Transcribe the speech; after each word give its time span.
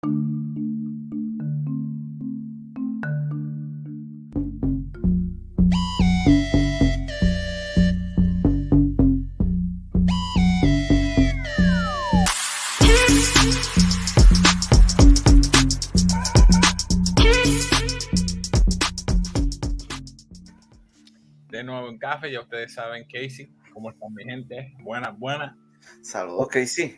De 0.00 0.06
nuevo 21.64 21.88
en 21.88 21.98
café, 21.98 22.30
ya 22.30 22.40
ustedes 22.42 22.72
saben, 22.72 23.02
Casey, 23.04 23.50
¿cómo 23.72 23.90
están 23.90 24.14
mi 24.14 24.22
gente? 24.22 24.76
Buenas, 24.84 25.18
buenas. 25.18 25.56
Saludos, 26.02 26.46
Casey. 26.46 26.94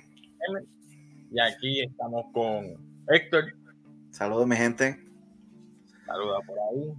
Y 1.32 1.40
aquí 1.40 1.80
estamos 1.80 2.26
con 2.34 2.89
Héctor. 3.12 3.52
Saludos, 4.10 4.46
mi 4.46 4.54
gente. 4.56 4.96
Saluda 6.06 6.38
por 6.46 6.56
ahí. 6.56 6.94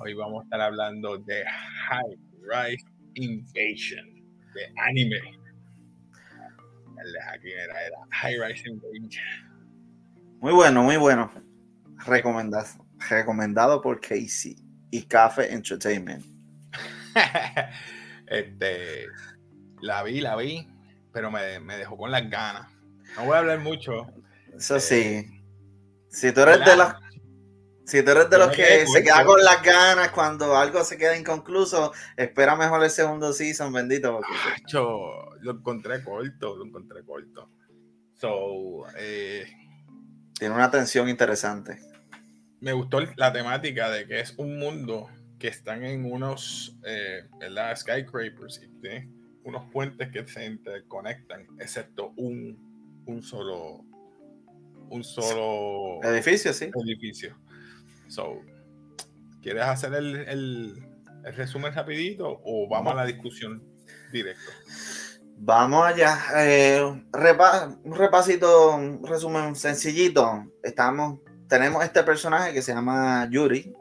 Hoy 0.00 0.12
vamos 0.12 0.42
a 0.42 0.44
estar 0.44 0.60
hablando 0.60 1.16
de 1.16 1.42
High 1.88 2.18
Rise 2.42 2.84
Invasion, 3.14 4.04
de 4.52 4.72
anime. 4.82 5.16
Aquí 7.32 7.50
era, 7.50 7.82
era 7.82 7.96
High 8.10 8.38
Rise 8.46 8.68
Invasion. 8.68 9.24
Muy 10.40 10.52
bueno, 10.52 10.82
muy 10.82 10.98
bueno. 10.98 11.32
Recomendado, 12.04 12.66
recomendado 13.08 13.80
por 13.80 14.02
Casey 14.02 14.56
y 14.90 15.02
Café 15.04 15.50
Entertainment. 15.50 16.26
este, 18.26 19.06
la 19.80 20.02
vi, 20.02 20.20
la 20.20 20.36
vi, 20.36 20.68
pero 21.10 21.30
me, 21.30 21.58
me, 21.60 21.78
dejó 21.78 21.96
con 21.96 22.10
las 22.10 22.28
ganas. 22.28 22.70
No 23.16 23.24
voy 23.24 23.36
a 23.36 23.38
hablar 23.38 23.60
mucho. 23.60 24.06
Eso 24.54 24.78
sí. 24.78 25.33
Si 26.14 26.30
tú 26.30 26.42
eres 26.42 26.64
de 26.64 26.76
los, 26.76 26.94
si 27.84 28.02
tú 28.04 28.12
eres 28.12 28.30
de 28.30 28.38
los 28.38 28.48
que 28.54 28.86
se 28.86 29.02
queda 29.02 29.24
con 29.24 29.42
las 29.42 29.60
ganas 29.62 30.10
cuando 30.10 30.56
algo 30.56 30.84
se 30.84 30.96
queda 30.96 31.16
inconcluso, 31.18 31.92
espera 32.16 32.54
mejor 32.54 32.84
el 32.84 32.90
segundo 32.90 33.32
season, 33.32 33.72
bendito. 33.72 34.20
Yo 34.68 35.30
lo 35.40 35.50
encontré 35.50 36.04
corto, 36.04 36.56
lo 36.56 36.66
encontré 36.66 37.04
corto. 37.04 37.50
So, 38.14 38.86
eh, 38.96 39.44
Tiene 40.38 40.54
una 40.54 40.70
tensión 40.70 41.08
interesante. 41.08 41.80
Me 42.60 42.72
gustó 42.72 43.00
la 43.16 43.32
temática 43.32 43.90
de 43.90 44.06
que 44.06 44.20
es 44.20 44.34
un 44.38 44.56
mundo 44.56 45.08
que 45.40 45.48
están 45.48 45.84
en 45.84 46.10
unos 46.10 46.78
eh, 46.86 47.24
¿verdad? 47.40 47.74
skyscrapers 47.76 48.62
y 48.62 48.68
tiene 48.80 49.10
unos 49.42 49.68
puentes 49.72 50.10
que 50.12 50.24
se 50.28 50.46
interconectan, 50.46 51.48
excepto 51.58 52.12
un, 52.16 53.02
un 53.04 53.20
solo 53.20 53.84
un 54.90 55.04
solo 55.04 56.02
edificio, 56.02 56.52
sí. 56.52 56.70
Edificio. 56.84 57.36
So, 58.08 58.40
¿quieres 59.42 59.64
hacer 59.64 59.94
el, 59.94 60.16
el, 60.16 60.74
el 61.24 61.34
resumen 61.34 61.72
rapidito 61.72 62.40
o 62.44 62.68
vamos 62.68 62.92
a 62.92 62.96
la 62.96 63.06
discusión 63.06 63.62
directo? 64.12 64.50
Vamos 65.36 65.84
allá. 65.84 66.18
Eh, 66.36 67.04
repa 67.12 67.76
un 67.82 67.94
repasito, 67.94 68.76
un 68.76 69.04
resumen 69.06 69.56
sencillito. 69.56 70.44
Estamos, 70.62 71.20
tenemos 71.48 71.82
este 71.84 72.02
personaje 72.02 72.52
que 72.52 72.62
se 72.62 72.72
llama 72.72 73.28
Yuri, 73.30 73.74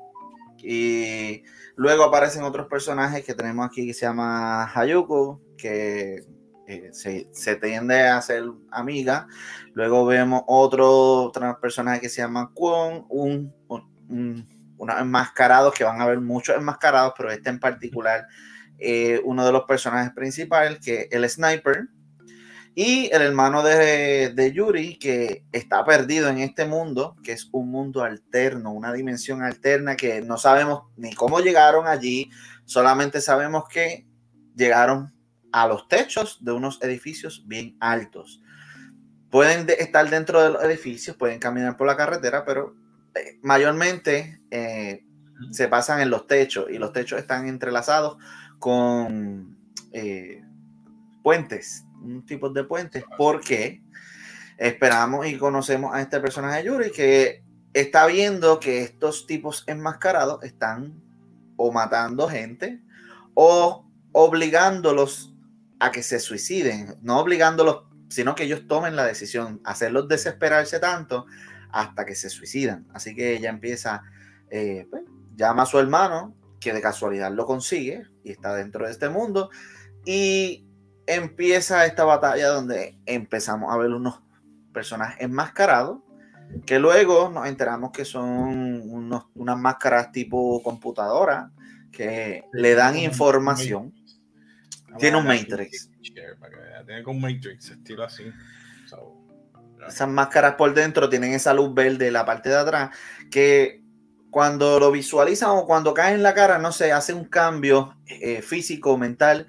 y 0.64 1.44
luego 1.76 2.06
aparecen 2.06 2.44
otros 2.44 2.68
personajes 2.68 3.26
que 3.26 3.34
tenemos 3.34 3.66
aquí 3.66 3.86
que 3.86 3.94
se 3.94 4.06
llama 4.06 4.72
Hayuko, 4.74 5.42
que 5.58 6.24
eh, 6.68 6.90
se, 6.92 7.28
se, 7.32 7.56
tiende 7.56 8.08
a 8.08 8.22
ser 8.22 8.44
amiga. 8.72 9.28
Luego 9.74 10.06
vemos 10.06 10.44
otro, 10.48 11.32
personaje 11.62 12.02
que 12.02 12.10
se 12.10 12.22
llama 12.22 12.52
Kwon, 12.54 13.06
un, 13.10 13.54
un, 13.68 14.48
unos 14.78 15.74
que 15.76 15.84
van 15.84 16.02
a 16.02 16.04
haber 16.04 16.22
muchos 16.22 16.56
enmascarados, 16.56 17.14
pero 17.18 17.32
este 17.32 17.50
en 17.50 17.60
particular, 17.60 18.26
uno 19.24 19.46
de 19.46 19.52
los 19.52 19.64
personajes 19.64 20.12
principales, 20.14 20.80
que 20.80 21.08
el 21.12 21.30
sniper, 21.30 21.88
y 22.76 23.10
el 23.14 23.22
hermano 23.22 23.62
de, 23.62 24.32
de, 24.34 24.52
Yuri, 24.52 24.98
que 24.98 25.46
está 25.52 25.86
perdido 25.86 26.30
en 26.30 26.40
este 26.40 26.66
mundo, 26.66 27.16
que 27.24 27.34
es 27.34 27.48
un 27.52 27.70
mundo 27.70 28.04
alterno, 28.04 28.72
una 28.72 28.92
dimensión 28.92 29.44
alterna 29.44 29.96
que 29.96 30.22
no 30.22 30.38
sabemos 30.38 30.84
ni 30.98 31.14
cómo 31.14 31.40
llegaron 31.40 31.86
allí, 31.86 32.32
solamente 32.66 33.22
sabemos 33.22 33.66
que 33.70 34.08
llegaron 34.56 35.14
a 35.54 35.68
los 35.68 35.88
techos 35.88 36.44
de 36.44 36.52
unos 36.52 36.82
edificios 36.82 37.44
bien 37.48 37.78
altos. 37.80 38.42
Pueden 39.30 39.66
de, 39.66 39.74
estar 39.74 40.10
dentro 40.10 40.42
de 40.42 40.50
los 40.50 40.64
edificios, 40.64 41.16
pueden 41.16 41.40
caminar 41.40 41.78
por 41.78 41.88
la 41.88 41.96
carretera, 41.96 42.44
pero 42.44 42.76
eh, 43.16 43.40
mayormente 43.42 44.42
eh, 44.52 45.06
se 45.52 45.68
pasan 45.68 46.02
en 46.02 46.10
los 46.10 46.28
techos 46.28 46.70
y 46.70 46.78
los 46.78 46.92
techos 46.92 47.20
están 47.20 47.48
entrelazados 47.48 48.18
con 48.60 49.58
eh, 49.92 50.44
puentes 51.22 51.86
un 52.04 52.26
tipo 52.26 52.50
de 52.50 52.64
puentes, 52.64 53.04
porque 53.18 53.82
esperamos 54.58 55.26
y 55.26 55.38
conocemos 55.38 55.94
a 55.96 56.02
este 56.02 56.20
personaje 56.20 56.64
Yuri 56.66 56.92
que 56.92 57.44
está 57.74 58.06
viendo 58.06 58.60
que 58.60 58.82
estos 58.82 59.26
tipos 59.26 59.64
enmascarados 59.68 60.44
están 60.44 61.02
o 61.56 61.72
matando 61.72 62.28
gente 62.28 62.82
o 63.34 63.90
obligándolos 64.12 65.33
a 65.84 65.92
que 65.92 66.02
se 66.02 66.18
suiciden, 66.20 66.96
no 67.02 67.20
obligándolos, 67.20 67.84
sino 68.08 68.36
que 68.36 68.44
ellos 68.44 68.68
tomen 68.70 68.96
la 68.96 69.04
decisión, 69.04 69.60
hacerlos 69.66 70.08
desesperarse 70.08 70.80
tanto 70.80 71.26
hasta 71.72 72.06
que 72.06 72.16
se 72.16 72.30
suicidan. 72.30 72.88
Así 72.94 73.14
que 73.14 73.36
ella 73.36 73.50
empieza, 73.50 74.02
eh, 74.50 74.88
pues, 74.90 75.04
llama 75.36 75.64
a 75.64 75.66
su 75.66 75.80
hermano, 75.80 76.38
que 76.62 76.72
de 76.72 76.80
casualidad 76.80 77.34
lo 77.34 77.46
consigue 77.46 78.04
y 78.24 78.32
está 78.32 78.56
dentro 78.56 78.86
de 78.86 78.94
este 78.94 79.10
mundo, 79.10 79.50
y 80.06 80.66
empieza 81.06 81.86
esta 81.86 82.06
batalla 82.06 82.48
donde 82.48 82.98
empezamos 83.06 83.74
a 83.74 83.78
ver 83.78 83.92
unos 83.92 84.22
personajes 84.72 85.18
enmascarados 85.20 86.00
que 86.66 86.80
luego 86.80 87.30
nos 87.30 87.46
enteramos 87.46 87.92
que 87.92 88.06
son 88.06 88.90
unos, 88.90 89.26
unas 89.36 89.58
máscaras 89.58 90.14
tipo 90.14 90.64
computadora 90.64 91.52
que 91.92 92.46
le 92.54 92.74
dan 92.74 92.98
información. 92.98 93.94
Tiene 95.00 95.18
un 95.18 95.26
Matrix. 95.26 95.90
Tiene 96.02 97.04
un 97.06 97.22
Matrix, 97.22 97.70
estilo 97.72 98.04
así. 98.04 98.24
Esas 99.88 100.08
máscaras 100.08 100.56
por 100.56 100.74
dentro 100.74 101.10
tienen 101.10 101.34
esa 101.34 101.54
luz 101.54 101.74
verde 101.74 102.08
en 102.08 102.14
la 102.14 102.26
parte 102.26 102.50
de 102.50 102.56
atrás 102.56 102.96
que 103.30 103.82
cuando 104.30 104.80
lo 104.80 104.92
visualizan 104.92 105.52
o 105.52 105.66
cuando 105.66 105.94
cae 105.94 106.16
en 106.16 106.24
la 106.24 106.34
cara, 106.34 106.58
no 106.58 106.72
sé, 106.72 106.92
hace 106.92 107.14
un 107.14 107.26
cambio 107.26 107.98
eh, 108.08 108.42
físico, 108.42 108.98
mental 108.98 109.46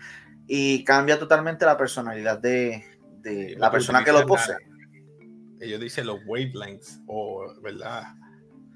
y 0.47 0.84
cambia 0.84 1.19
totalmente 1.19 1.65
la 1.65 1.76
personalidad 1.76 2.38
de, 2.38 2.84
de 3.21 3.55
la 3.56 3.71
persona 3.71 4.05
que 4.05 4.12
lo 4.12 4.26
posee. 4.26 4.56
ellos 5.61 5.81
dicen 5.81 6.06
los 6.06 6.19
wavelengths 6.26 7.00
o, 7.06 7.55
¿verdad? 7.62 8.03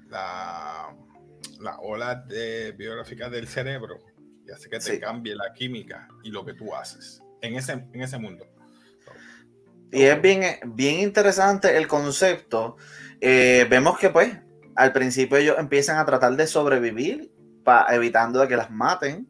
La, 0.07 0.95
la 1.59 1.77
ola 1.79 2.15
de 2.15 2.71
biográfica 2.71 3.29
del 3.29 3.47
cerebro 3.47 4.08
y 4.49 4.53
hace 4.53 4.69
que 4.69 4.77
te 4.79 4.93
sí. 4.93 4.99
cambie 4.99 5.35
la 5.35 5.53
química 5.53 6.07
y 6.23 6.31
lo 6.31 6.45
que 6.45 6.53
tú 6.53 6.73
haces 6.73 7.21
en 7.41 7.55
ese, 7.55 7.73
en 7.73 8.01
ese 8.01 8.17
mundo. 8.17 8.45
Y 9.91 10.03
es 10.03 10.21
bien, 10.21 10.43
bien 10.75 10.99
interesante 10.99 11.75
el 11.75 11.87
concepto. 11.87 12.77
Eh, 13.21 13.65
vemos 13.69 13.97
que 13.97 14.09
pues 14.09 14.37
al 14.75 14.93
principio 14.93 15.37
ellos 15.37 15.57
empiezan 15.57 15.97
a 15.97 16.05
tratar 16.05 16.35
de 16.35 16.47
sobrevivir 16.47 17.31
pa, 17.63 17.87
evitando 17.89 18.39
de 18.39 18.47
que 18.47 18.55
las 18.55 18.69
maten. 18.69 19.27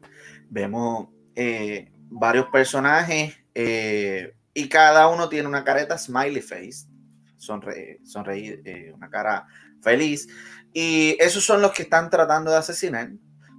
Vemos 0.49 1.09
eh, 1.35 1.91
varios 2.09 2.47
personajes 2.47 3.35
eh, 3.53 4.33
y 4.53 4.67
cada 4.67 5.07
uno 5.07 5.29
tiene 5.29 5.47
una 5.47 5.63
careta 5.63 5.97
smiley 5.97 6.41
face, 6.41 6.87
sonreír, 7.37 7.99
sonreír 8.03 8.93
una 8.93 9.09
cara 9.09 9.47
feliz. 9.81 10.27
Y 10.73 11.15
esos 11.19 11.43
son 11.43 11.61
los 11.61 11.71
que 11.71 11.83
están 11.83 12.09
tratando 12.09 12.51
de 12.51 12.57
asesinar. 12.57 13.11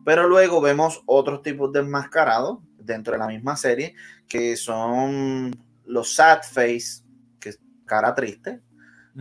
Pero 0.04 0.28
luego 0.28 0.60
vemos 0.60 1.02
otros 1.06 1.42
tipos 1.42 1.72
de 1.72 1.80
enmascarados 1.80 2.58
dentro 2.78 3.12
de 3.12 3.18
la 3.18 3.26
misma 3.26 3.56
serie, 3.56 3.94
que 4.28 4.56
son 4.56 5.50
los 5.84 6.14
sad 6.14 6.40
face, 6.42 7.02
que 7.38 7.50
es 7.50 7.60
cara 7.84 8.14
triste. 8.14 8.60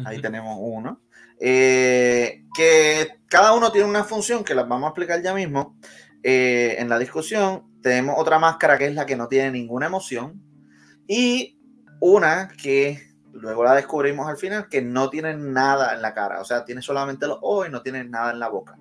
Ahí 0.06 0.18
uh 0.18 0.20
-huh. 0.20 0.22
tenemos 0.22 0.58
uno. 0.60 1.02
Eh, 1.40 2.44
que 2.54 3.22
cada 3.28 3.54
uno 3.54 3.72
tiene 3.72 3.88
una 3.88 4.04
función 4.04 4.44
que 4.44 4.54
las 4.54 4.68
vamos 4.68 4.88
a 4.88 4.90
explicar 4.90 5.22
ya 5.22 5.34
mismo 5.34 5.78
eh, 6.24 6.76
en 6.78 6.90
la 6.90 7.00
discusión. 7.00 7.80
Tenemos 7.82 8.16
otra 8.18 8.40
máscara 8.40 8.78
que 8.78 8.88
es 8.88 8.94
la 8.94 9.06
que 9.06 9.16
no 9.16 9.28
tiene 9.28 9.52
ninguna 9.52 9.86
emoción. 9.86 10.42
Y 11.08 11.58
una 12.02 12.50
que 12.62 13.10
luego 13.32 13.64
la 13.64 13.76
descubrimos 13.76 14.28
al 14.28 14.38
final, 14.38 14.68
que 14.70 14.82
no 14.82 15.10
tiene 15.10 15.34
nada 15.36 15.94
en 15.94 16.02
la 16.02 16.14
cara. 16.14 16.42
O 16.42 16.46
sea, 16.46 16.66
tiene 16.66 16.82
solamente 16.82 17.28
los 17.28 17.40
ojos 17.42 17.68
y 17.68 17.72
no 17.72 17.82
tiene 17.82 18.04
nada 18.04 18.32
en 18.32 18.40
la 18.40 18.50
boca. 18.50 18.78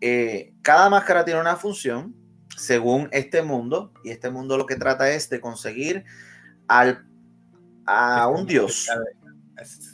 Eh, 0.00 0.54
cada 0.62 0.88
máscara 0.88 1.24
tiene 1.24 1.40
una 1.40 1.56
función 1.56 2.14
según 2.56 3.08
este 3.12 3.42
mundo. 3.42 3.92
Y 4.04 4.10
este 4.10 4.30
mundo 4.30 4.56
lo 4.56 4.66
que 4.66 4.76
trata 4.76 5.10
es 5.10 5.28
de 5.30 5.40
conseguir 5.40 6.04
al, 6.68 7.06
a 7.86 8.28
un 8.28 8.46
dios. 8.46 8.88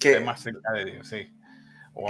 Que, 0.00 0.20
más 0.20 0.41
cerca 0.43 0.73
de 0.73 0.85
Dios, 0.85 1.08
sí. 1.08 1.32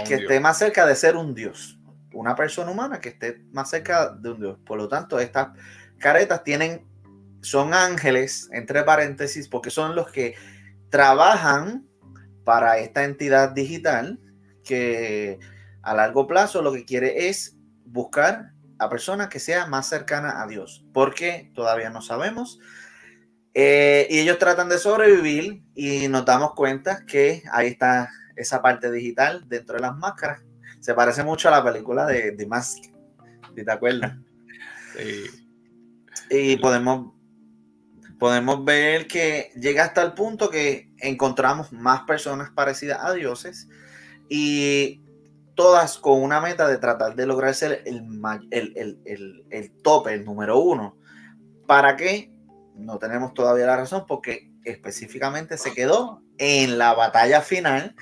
que 0.05 0.13
esté 0.13 0.39
más 0.39 0.59
cerca 0.59 0.85
de 0.85 0.95
ser 0.95 1.15
un 1.15 1.33
dios. 1.33 1.79
Una 2.13 2.35
persona 2.35 2.71
humana 2.71 2.99
que 2.99 3.09
esté 3.09 3.43
más 3.51 3.69
cerca 3.69 4.09
de 4.09 4.31
un 4.31 4.39
dios. 4.39 4.59
Por 4.65 4.77
lo 4.77 4.87
tanto, 4.87 5.19
estas 5.19 5.49
caretas 5.97 6.43
tienen, 6.43 6.85
son 7.41 7.73
ángeles, 7.73 8.49
entre 8.51 8.83
paréntesis, 8.83 9.47
porque 9.47 9.71
son 9.71 9.95
los 9.95 10.11
que 10.11 10.35
trabajan 10.89 11.87
para 12.43 12.77
esta 12.77 13.03
entidad 13.03 13.51
digital 13.51 14.19
que 14.63 15.39
a 15.81 15.93
largo 15.93 16.27
plazo 16.27 16.61
lo 16.61 16.71
que 16.71 16.85
quiere 16.85 17.29
es 17.29 17.56
buscar 17.87 18.51
a 18.79 18.89
personas 18.89 19.29
que 19.29 19.39
sea 19.39 19.65
más 19.65 19.87
cercana 19.87 20.41
a 20.41 20.47
Dios. 20.47 20.85
Porque 20.93 21.51
todavía 21.55 21.89
no 21.89 22.01
sabemos. 22.01 22.59
Eh, 23.53 24.07
y 24.09 24.19
ellos 24.19 24.37
tratan 24.37 24.69
de 24.69 24.77
sobrevivir 24.77 25.63
y 25.73 26.07
nos 26.07 26.25
damos 26.25 26.53
cuenta 26.53 27.05
que 27.05 27.41
ahí 27.51 27.67
está 27.67 28.09
esa 28.35 28.61
parte 28.61 28.91
digital 28.91 29.47
dentro 29.47 29.75
de 29.75 29.81
las 29.81 29.97
máscaras. 29.97 30.41
Se 30.79 30.93
parece 30.93 31.23
mucho 31.23 31.47
a 31.47 31.51
la 31.51 31.63
película 31.63 32.05
de 32.05 32.33
The 32.33 32.45
Mask, 32.45 32.83
si 33.55 33.65
te 33.65 33.71
acuerdas. 33.71 34.15
Sí. 34.95 35.25
Y 36.29 36.57
podemos, 36.57 37.13
podemos 38.19 38.65
ver 38.65 39.07
que 39.07 39.51
llega 39.55 39.85
hasta 39.85 40.01
el 40.01 40.13
punto 40.13 40.49
que 40.49 40.91
encontramos 40.97 41.71
más 41.71 42.01
personas 42.01 42.49
parecidas 42.51 42.99
a 43.01 43.13
dioses 43.13 43.69
y 44.27 45.03
todas 45.57 45.97
con 45.97 46.21
una 46.21 46.39
meta 46.39 46.67
de 46.67 46.77
tratar 46.77 47.15
de 47.15 47.25
lograr 47.25 47.53
ser 47.55 47.81
el, 47.85 48.07
el, 48.51 49.01
el, 49.05 49.45
el 49.49 49.71
tope, 49.81 50.13
el 50.13 50.23
número 50.23 50.59
uno. 50.59 50.97
¿Para 51.65 51.97
qué? 51.97 52.31
No 52.75 52.99
tenemos 52.99 53.33
todavía 53.33 53.65
la 53.65 53.75
razón 53.75 54.05
porque 54.07 54.51
específicamente 54.63 55.57
se 55.57 55.73
quedó 55.73 56.21
en 56.37 56.77
la 56.77 56.93
batalla 56.93 57.41
final 57.41 57.95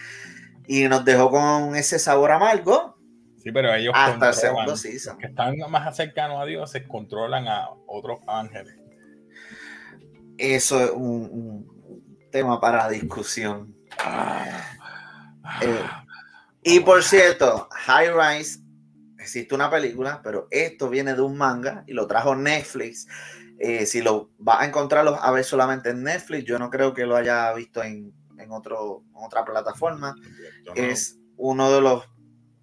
y 0.68 0.84
nos 0.88 1.06
dejó 1.06 1.32
con 1.32 1.76
ese 1.76 1.98
sabor 1.98 2.32
amargo. 2.32 2.98
Sí, 3.42 3.52
pero 3.52 3.74
ellos 3.74 3.94
hasta 3.96 4.30
el 4.30 4.34
segundo 4.34 4.76
season. 4.76 5.18
que 5.18 5.28
están 5.28 5.56
más 5.70 5.96
cercanos 5.96 6.42
a 6.42 6.46
Dios 6.46 6.70
se 6.72 6.86
controlan 6.88 7.48
a 7.48 7.70
otros 7.88 8.20
ángeles. 8.28 8.76
Eso 10.38 10.84
es 10.84 10.92
un, 10.92 11.74
tema 12.32 12.60
para 12.60 12.90
discusión. 12.90 13.74
Ah, 14.00 14.46
eh, 15.62 15.80
y 16.66 16.80
por 16.80 17.04
cierto, 17.04 17.70
High 17.72 18.10
Rise 18.10 18.60
existe 19.20 19.54
una 19.54 19.70
película, 19.70 20.20
pero 20.24 20.48
esto 20.50 20.90
viene 20.90 21.14
de 21.14 21.22
un 21.22 21.38
manga 21.38 21.84
y 21.86 21.94
lo 21.94 22.08
trajo 22.08 22.36
Netflix. 22.36 23.08
Eh, 23.60 23.86
si 23.86 24.02
lo 24.02 24.32
va 24.46 24.62
a 24.62 24.66
encontrarlo 24.66 25.16
a 25.22 25.32
ver 25.32 25.44
solamente 25.44 25.92
en 25.92 26.02
Netflix, 26.02 26.44
yo 26.46 26.58
no 26.58 26.72
creo 26.72 26.94
que 26.96 27.06
lo 27.06 27.16
haya 27.16 27.54
visto 27.54 27.84
en, 27.84 28.12
en, 28.40 28.52
otro, 28.52 29.04
otra 29.14 29.46
plataforma. 29.46 30.16
Es 30.74 31.20
uno 31.38 31.72
de 31.72 31.82
los. 31.82 32.04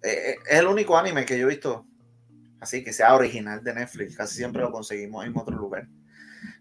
Eh, 0.03 0.31
eh, 0.31 0.35
es 0.49 0.59
el 0.59 0.67
único 0.67 0.97
anime 0.97 1.25
que 1.25 1.39
yo 1.39 1.47
he 1.47 1.49
visto 1.49 1.87
así 2.59 2.83
que 2.83 2.91
sea 2.91 3.15
original 3.15 3.63
de 3.63 3.73
Netflix. 3.73 4.17
Casi 4.17 4.35
siempre 4.35 4.61
lo 4.61 4.71
conseguimos 4.71 5.25
en 5.25 5.37
otro 5.37 5.55
lugar. 5.55 5.87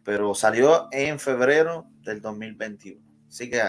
Pero 0.04 0.32
salió 0.34 0.88
en 0.92 1.18
febrero 1.18 1.86
del 2.02 2.20
2021. 2.20 3.00
Así 3.28 3.50
que 3.50 3.60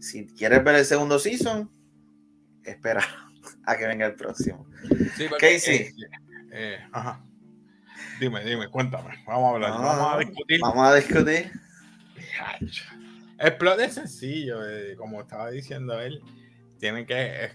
si 0.00 0.26
quieres 0.26 0.62
ver 0.62 0.76
el 0.76 0.84
segundo 0.84 1.18
season, 1.18 1.70
espera 2.70 3.04
a 3.66 3.76
que 3.76 3.86
venga 3.86 4.06
el 4.06 4.14
próximo. 4.14 4.66
Sí, 5.16 5.26
Casey. 5.38 5.94
Eh, 6.52 6.78
ajá. 6.92 7.22
Dime, 8.20 8.44
dime, 8.44 8.68
cuéntame. 8.68 9.22
Vamos 9.26 9.44
a 9.44 9.54
hablar. 9.54 9.70
vamos 9.72 10.14
a 10.14 10.18
discutir. 10.18 10.60
Vamos 10.60 10.88
a 10.88 10.94
discutir. 10.94 11.52
El 13.38 13.56
plot 13.56 13.80
es 13.80 13.94
sencillo, 13.94 14.68
eh, 14.68 14.96
como 14.96 15.20
estaba 15.20 15.50
diciendo 15.50 16.00
él, 16.00 16.20
tiene 16.78 17.06
que 17.06 17.44
eh, 17.44 17.54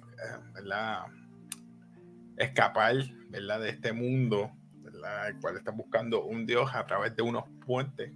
escapar 2.38 2.96
¿verdad? 3.30 3.60
de 3.60 3.70
este 3.70 3.92
mundo, 3.92 4.52
¿verdad? 4.82 5.28
el 5.30 5.40
cual 5.40 5.58
está 5.58 5.72
buscando 5.72 6.24
un 6.24 6.46
dios 6.46 6.74
a 6.74 6.86
través 6.86 7.16
de 7.16 7.24
unos 7.24 7.44
puentes. 7.66 8.12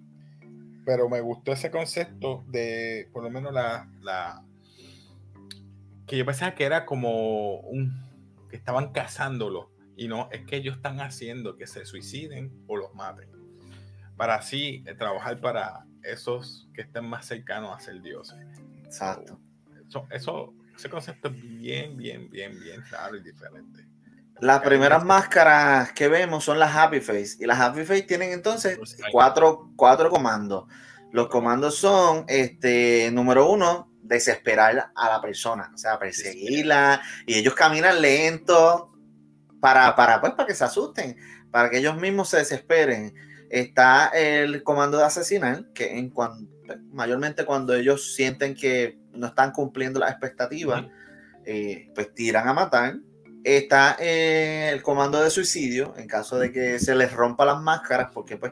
Pero 0.86 1.10
me 1.10 1.20
gustó 1.20 1.52
ese 1.52 1.70
concepto 1.70 2.46
de, 2.48 3.10
por 3.12 3.24
lo 3.24 3.30
menos, 3.30 3.54
la, 3.54 3.90
la 4.02 4.42
que 6.08 6.18
yo 6.18 6.26
pensaba 6.26 6.56
que 6.56 6.64
era 6.64 6.86
como 6.86 7.60
un 7.60 8.08
que 8.50 8.56
estaban 8.56 8.94
cazándolo 8.94 9.72
y 9.98 10.08
no, 10.08 10.30
es 10.32 10.46
que 10.46 10.56
ellos 10.56 10.78
están 10.78 11.02
haciendo 11.02 11.58
que 11.58 11.68
se 11.68 11.86
suiciden 11.86 12.52
o 12.68 12.78
los 12.78 12.96
maten 12.96 13.30
para 14.16 14.36
así 14.36 14.84
eh, 14.88 14.96
trabajar 14.96 15.40
para 15.40 15.86
esos 16.02 16.68
que 16.74 16.82
estén 16.82 17.06
más 17.06 17.26
cercanos 17.26 17.76
a 17.76 17.80
ser 17.80 18.02
dioses. 18.02 18.38
Exacto. 18.84 19.40
Eso, 19.88 20.08
eso, 20.10 20.54
ese 20.76 20.90
concepto 20.90 21.28
es 21.28 21.42
bien, 21.60 21.96
bien, 21.96 22.30
bien, 22.30 22.60
bien 22.60 22.82
claro 22.90 23.16
y 23.16 23.22
diferente. 23.22 23.86
Las 24.40 24.62
primeras 24.62 25.04
máscaras 25.04 25.94
que 25.94 26.08
vemos 26.08 26.44
son 26.44 26.60
las 26.60 26.76
Happy 26.76 27.00
Face. 27.00 27.38
Y 27.40 27.46
las 27.46 27.60
Happy 27.60 27.84
Face 27.84 28.04
tienen 28.04 28.32
entonces 28.32 28.80
cuatro, 29.12 29.72
cuatro 29.76 30.10
comandos. 30.10 30.66
Los 31.12 31.28
comandos 31.28 31.76
son, 31.76 32.26
este, 32.28 33.10
número 33.12 33.50
uno, 33.50 33.87
desesperar 34.08 34.92
a 34.96 35.10
la 35.10 35.22
persona, 35.22 35.72
o 35.74 35.78
sea, 35.78 36.00
perseguirla. 36.00 37.02
Y 37.26 37.36
ellos 37.36 37.54
caminan 37.54 38.02
lento 38.02 38.94
para, 39.60 39.96
para, 39.96 40.20
pues, 40.22 40.34
para 40.34 40.48
que 40.48 40.56
se 40.56 40.64
asusten, 40.64 41.18
para 41.52 41.70
que 41.70 41.78
ellos 41.78 41.98
mismos 41.98 42.30
se 42.30 42.38
desesperen. 42.38 43.14
Está 43.50 44.08
el 44.08 44.64
comando 44.64 44.98
de 44.98 45.06
asesinar, 45.06 45.72
que 45.74 45.98
en 45.98 46.10
cuando, 46.10 46.50
mayormente 46.92 47.46
cuando 47.46 47.74
ellos 47.74 48.14
sienten 48.16 48.56
que 48.56 49.00
no 49.14 49.28
están 49.28 49.52
cumpliendo 49.52 50.00
las 50.00 50.12
expectativas, 50.12 50.86
eh, 51.46 51.90
pues 51.96 52.14
tiran 52.14 52.48
a 52.48 52.54
matar. 52.54 52.98
Está 53.44 53.96
eh, 54.00 54.70
el 54.74 54.84
comando 54.84 55.22
de 55.22 55.30
suicidio, 55.30 55.94
en 55.98 56.08
caso 56.08 56.38
de 56.38 56.52
que 56.52 56.80
se 56.80 56.96
les 56.96 57.14
rompa 57.14 57.46
las 57.46 57.62
máscaras, 57.62 58.10
porque 58.14 58.36
pues 58.36 58.52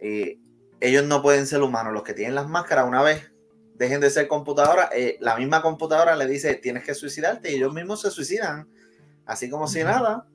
eh, 0.00 0.38
ellos 0.80 1.04
no 1.04 1.22
pueden 1.22 1.46
ser 1.46 1.62
humanos. 1.62 1.92
Los 1.92 2.02
que 2.02 2.14
tienen 2.14 2.34
las 2.34 2.48
máscaras, 2.48 2.88
una 2.88 3.02
vez 3.02 3.33
dejen 3.74 4.00
de 4.00 4.10
ser 4.10 4.28
computadora, 4.28 4.90
la 5.20 5.36
misma 5.36 5.62
computadora 5.62 6.16
le 6.16 6.26
dice 6.26 6.54
tienes 6.54 6.84
que 6.84 6.94
suicidarte 6.94 7.50
y 7.50 7.56
ellos 7.56 7.74
mismos 7.74 8.00
se 8.00 8.10
suicidan, 8.10 8.68
así 9.26 9.50
como 9.50 9.66
si 9.66 9.82
nada. 9.82 10.26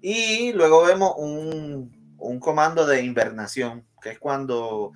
Y 0.00 0.52
luego 0.52 0.84
vemos 0.84 1.14
un, 1.16 2.14
un 2.18 2.40
comando 2.40 2.86
de 2.86 3.02
invernación, 3.02 3.86
que 4.02 4.10
es 4.10 4.18
cuando 4.18 4.92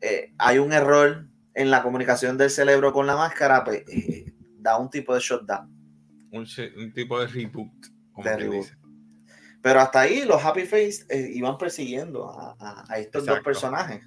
eh, 0.00 0.32
hay 0.38 0.58
un 0.58 0.72
error 0.72 1.26
en 1.54 1.70
la 1.70 1.82
comunicación 1.82 2.38
del 2.38 2.50
cerebro 2.50 2.92
con 2.92 3.06
la 3.06 3.16
máscara, 3.16 3.64
pues 3.64 3.82
eh, 3.88 4.32
da 4.58 4.78
un 4.78 4.90
tipo 4.90 5.14
de 5.14 5.20
shutdown. 5.20 5.68
Un, 6.30 6.46
un 6.76 6.92
tipo 6.92 7.18
de 7.18 7.26
reboot. 7.26 7.72
Pero 9.60 9.80
hasta 9.80 10.00
ahí 10.00 10.24
los 10.24 10.44
Happy 10.44 10.62
Face 10.62 11.04
eh, 11.08 11.30
iban 11.34 11.58
persiguiendo 11.58 12.28
a, 12.28 12.84
a, 12.88 12.98
estos 12.98 13.26
dos 13.26 13.40
personajes. 13.40 14.02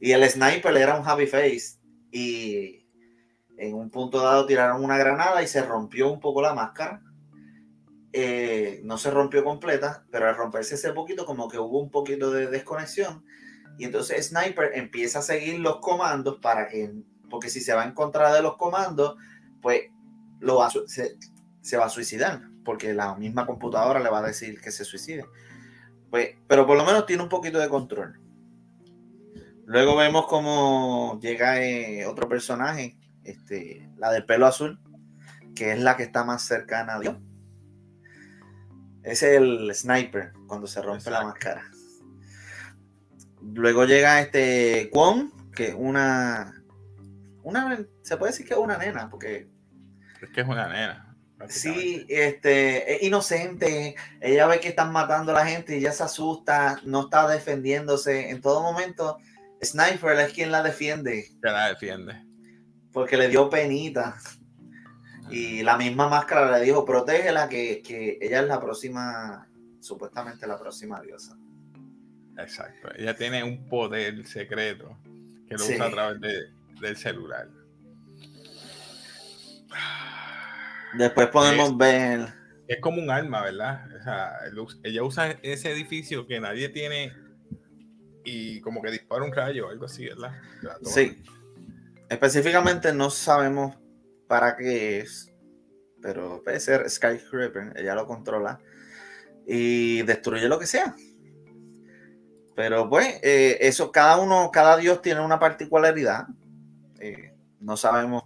Y 0.00 0.12
el 0.12 0.28
sniper 0.28 0.76
era 0.76 0.98
un 0.98 1.06
Happy 1.06 1.26
Face. 1.26 1.75
Y 2.10 2.86
en 3.58 3.74
un 3.74 3.90
punto 3.90 4.20
dado 4.22 4.46
tiraron 4.46 4.84
una 4.84 4.98
granada 4.98 5.42
y 5.42 5.46
se 5.46 5.62
rompió 5.62 6.10
un 6.10 6.20
poco 6.20 6.42
la 6.42 6.54
máscara. 6.54 7.02
Eh, 8.12 8.80
no 8.84 8.96
se 8.98 9.10
rompió 9.10 9.44
completa, 9.44 10.06
pero 10.10 10.28
al 10.28 10.36
romperse 10.36 10.76
ese 10.76 10.92
poquito, 10.92 11.26
como 11.26 11.48
que 11.48 11.58
hubo 11.58 11.80
un 11.80 11.90
poquito 11.90 12.30
de 12.30 12.46
desconexión. 12.46 13.24
Y 13.78 13.84
entonces 13.84 14.28
Sniper 14.28 14.72
empieza 14.74 15.18
a 15.18 15.22
seguir 15.22 15.58
los 15.60 15.80
comandos 15.80 16.38
para 16.40 16.68
que, 16.68 16.94
porque 17.28 17.50
si 17.50 17.60
se 17.60 17.74
va 17.74 17.84
en 17.84 17.92
contra 17.92 18.32
de 18.32 18.42
los 18.42 18.56
comandos, 18.56 19.16
pues 19.60 19.90
lo 20.40 20.56
va 20.56 20.70
se, 20.70 21.76
va 21.76 21.86
a 21.86 21.90
suicidar, 21.90 22.42
porque 22.64 22.94
la 22.94 23.14
misma 23.16 23.46
computadora 23.46 24.00
le 24.00 24.08
va 24.08 24.20
a 24.20 24.26
decir 24.26 24.60
que 24.60 24.70
se 24.70 24.84
suicide. 24.84 25.26
Pues, 26.10 26.36
pero 26.46 26.66
por 26.66 26.78
lo 26.78 26.84
menos 26.84 27.04
tiene 27.04 27.22
un 27.22 27.28
poquito 27.28 27.58
de 27.58 27.68
control. 27.68 28.18
Luego 29.66 29.96
vemos 29.96 30.28
cómo 30.28 31.18
llega 31.20 31.60
eh, 31.60 32.06
otro 32.06 32.28
personaje, 32.28 32.96
este, 33.24 33.90
la 33.96 34.12
del 34.12 34.24
pelo 34.24 34.46
azul, 34.46 34.80
que 35.56 35.72
es 35.72 35.80
la 35.80 35.96
que 35.96 36.04
está 36.04 36.22
más 36.22 36.42
cercana 36.42 36.94
a 36.94 37.00
Dios. 37.00 37.16
Es 39.02 39.24
el 39.24 39.74
sniper 39.74 40.32
cuando 40.46 40.68
se 40.68 40.80
rompe 40.80 41.10
la 41.10 41.24
máscara. 41.24 41.64
Luego 43.42 43.84
llega 43.84 44.20
este 44.20 44.88
Kwon, 44.92 45.32
que 45.52 45.68
es 45.68 45.74
una, 45.76 46.62
una. 47.42 47.84
Se 48.02 48.16
puede 48.16 48.30
decir 48.30 48.46
que 48.46 48.54
es 48.54 48.60
una 48.60 48.78
nena, 48.78 49.10
porque. 49.10 49.48
Es 50.22 50.30
que 50.30 50.42
es 50.42 50.46
una 50.46 50.68
nena. 50.68 51.16
Sí, 51.48 52.06
este, 52.08 52.94
es 52.94 53.02
inocente. 53.02 53.96
Ella 54.20 54.46
ve 54.46 54.60
que 54.60 54.68
están 54.68 54.92
matando 54.92 55.32
a 55.32 55.34
la 55.34 55.46
gente 55.46 55.76
y 55.76 55.80
ya 55.80 55.92
se 55.92 56.04
asusta, 56.04 56.80
no 56.84 57.02
está 57.02 57.28
defendiéndose. 57.28 58.30
En 58.30 58.40
todo 58.40 58.62
momento, 58.62 59.18
Sniper 59.62 60.18
es 60.20 60.32
quien 60.32 60.50
la 60.50 60.62
defiende. 60.62 61.28
Que 61.42 61.50
la 61.50 61.68
defiende. 61.68 62.24
Porque 62.92 63.16
le 63.16 63.28
dio 63.28 63.48
penita. 63.50 64.16
Y 65.30 65.62
la 65.62 65.76
misma 65.76 66.08
máscara 66.08 66.58
le 66.58 66.64
dijo, 66.64 66.84
protégela, 66.84 67.48
que, 67.48 67.82
que 67.82 68.18
ella 68.20 68.40
es 68.40 68.46
la 68.46 68.60
próxima, 68.60 69.48
supuestamente 69.80 70.46
la 70.46 70.58
próxima 70.58 71.00
diosa. 71.00 71.36
Exacto. 72.38 72.90
Ella 72.96 73.16
tiene 73.16 73.42
un 73.42 73.68
poder 73.68 74.26
secreto 74.26 74.96
que 75.48 75.56
lo 75.56 75.64
usa 75.64 75.86
a 75.86 75.90
través 75.90 76.20
del 76.80 76.96
celular. 76.96 77.48
Después 80.94 81.28
podemos 81.28 81.76
ver. 81.76 82.32
Es 82.68 82.80
como 82.80 83.00
un 83.00 83.10
arma, 83.10 83.42
¿verdad? 83.42 83.86
O 83.98 84.02
sea, 84.02 84.32
ella 84.82 85.02
usa 85.02 85.38
ese 85.42 85.70
edificio 85.70 86.26
que 86.26 86.40
nadie 86.40 86.68
tiene 86.68 87.12
y 88.26 88.60
como 88.60 88.82
que 88.82 88.90
dispara 88.90 89.24
un 89.24 89.32
rayo 89.32 89.66
o 89.66 89.70
algo 89.70 89.86
así, 89.86 90.06
¿verdad? 90.06 90.32
Sí. 90.82 91.22
Específicamente 92.08 92.92
no 92.92 93.08
sabemos 93.08 93.76
para 94.26 94.56
qué 94.56 94.98
es, 94.98 95.32
pero 96.02 96.42
puede 96.42 96.60
ser 96.60 96.90
Skyscraper, 96.90 97.72
ella 97.76 97.94
lo 97.94 98.06
controla 98.06 98.60
y 99.46 100.02
destruye 100.02 100.48
lo 100.48 100.58
que 100.58 100.66
sea. 100.66 100.94
Pero 102.56 102.88
pues, 102.88 103.20
eh, 103.22 103.58
eso, 103.60 103.92
cada 103.92 104.16
uno, 104.16 104.50
cada 104.50 104.76
dios 104.76 105.02
tiene 105.02 105.20
una 105.20 105.38
particularidad. 105.38 106.26
Eh, 106.98 107.34
no 107.60 107.76
sabemos 107.76 108.24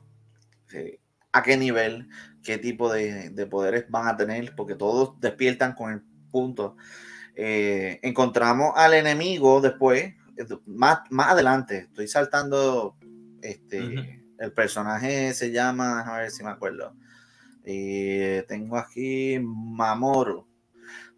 eh, 0.72 1.00
a 1.32 1.42
qué 1.42 1.56
nivel, 1.56 2.08
qué 2.42 2.56
tipo 2.56 2.92
de, 2.92 3.46
poderes 3.50 3.86
van 3.90 4.08
a 4.08 4.16
tener, 4.16 4.54
porque 4.54 4.76
todos 4.76 5.20
despiertan 5.20 5.74
con 5.74 5.92
el 5.92 6.02
punto. 6.30 6.76
Encontramos 7.34 8.72
al 8.76 8.94
enemigo 8.94 9.60
después, 9.60 10.14
más, 10.66 11.00
más 11.10 11.28
adelante, 11.28 11.78
estoy 11.78 12.08
saltando, 12.08 12.96
este, 13.42 14.22
el 14.38 14.52
personaje 14.52 15.34
se 15.34 15.50
llama, 15.50 16.00
a 16.00 16.18
ver 16.20 16.30
si 16.30 16.42
me 16.42 16.50
acuerdo, 16.50 16.94
tengo 17.62 18.76
aquí 18.76 19.38
Mamoru. 19.40 20.46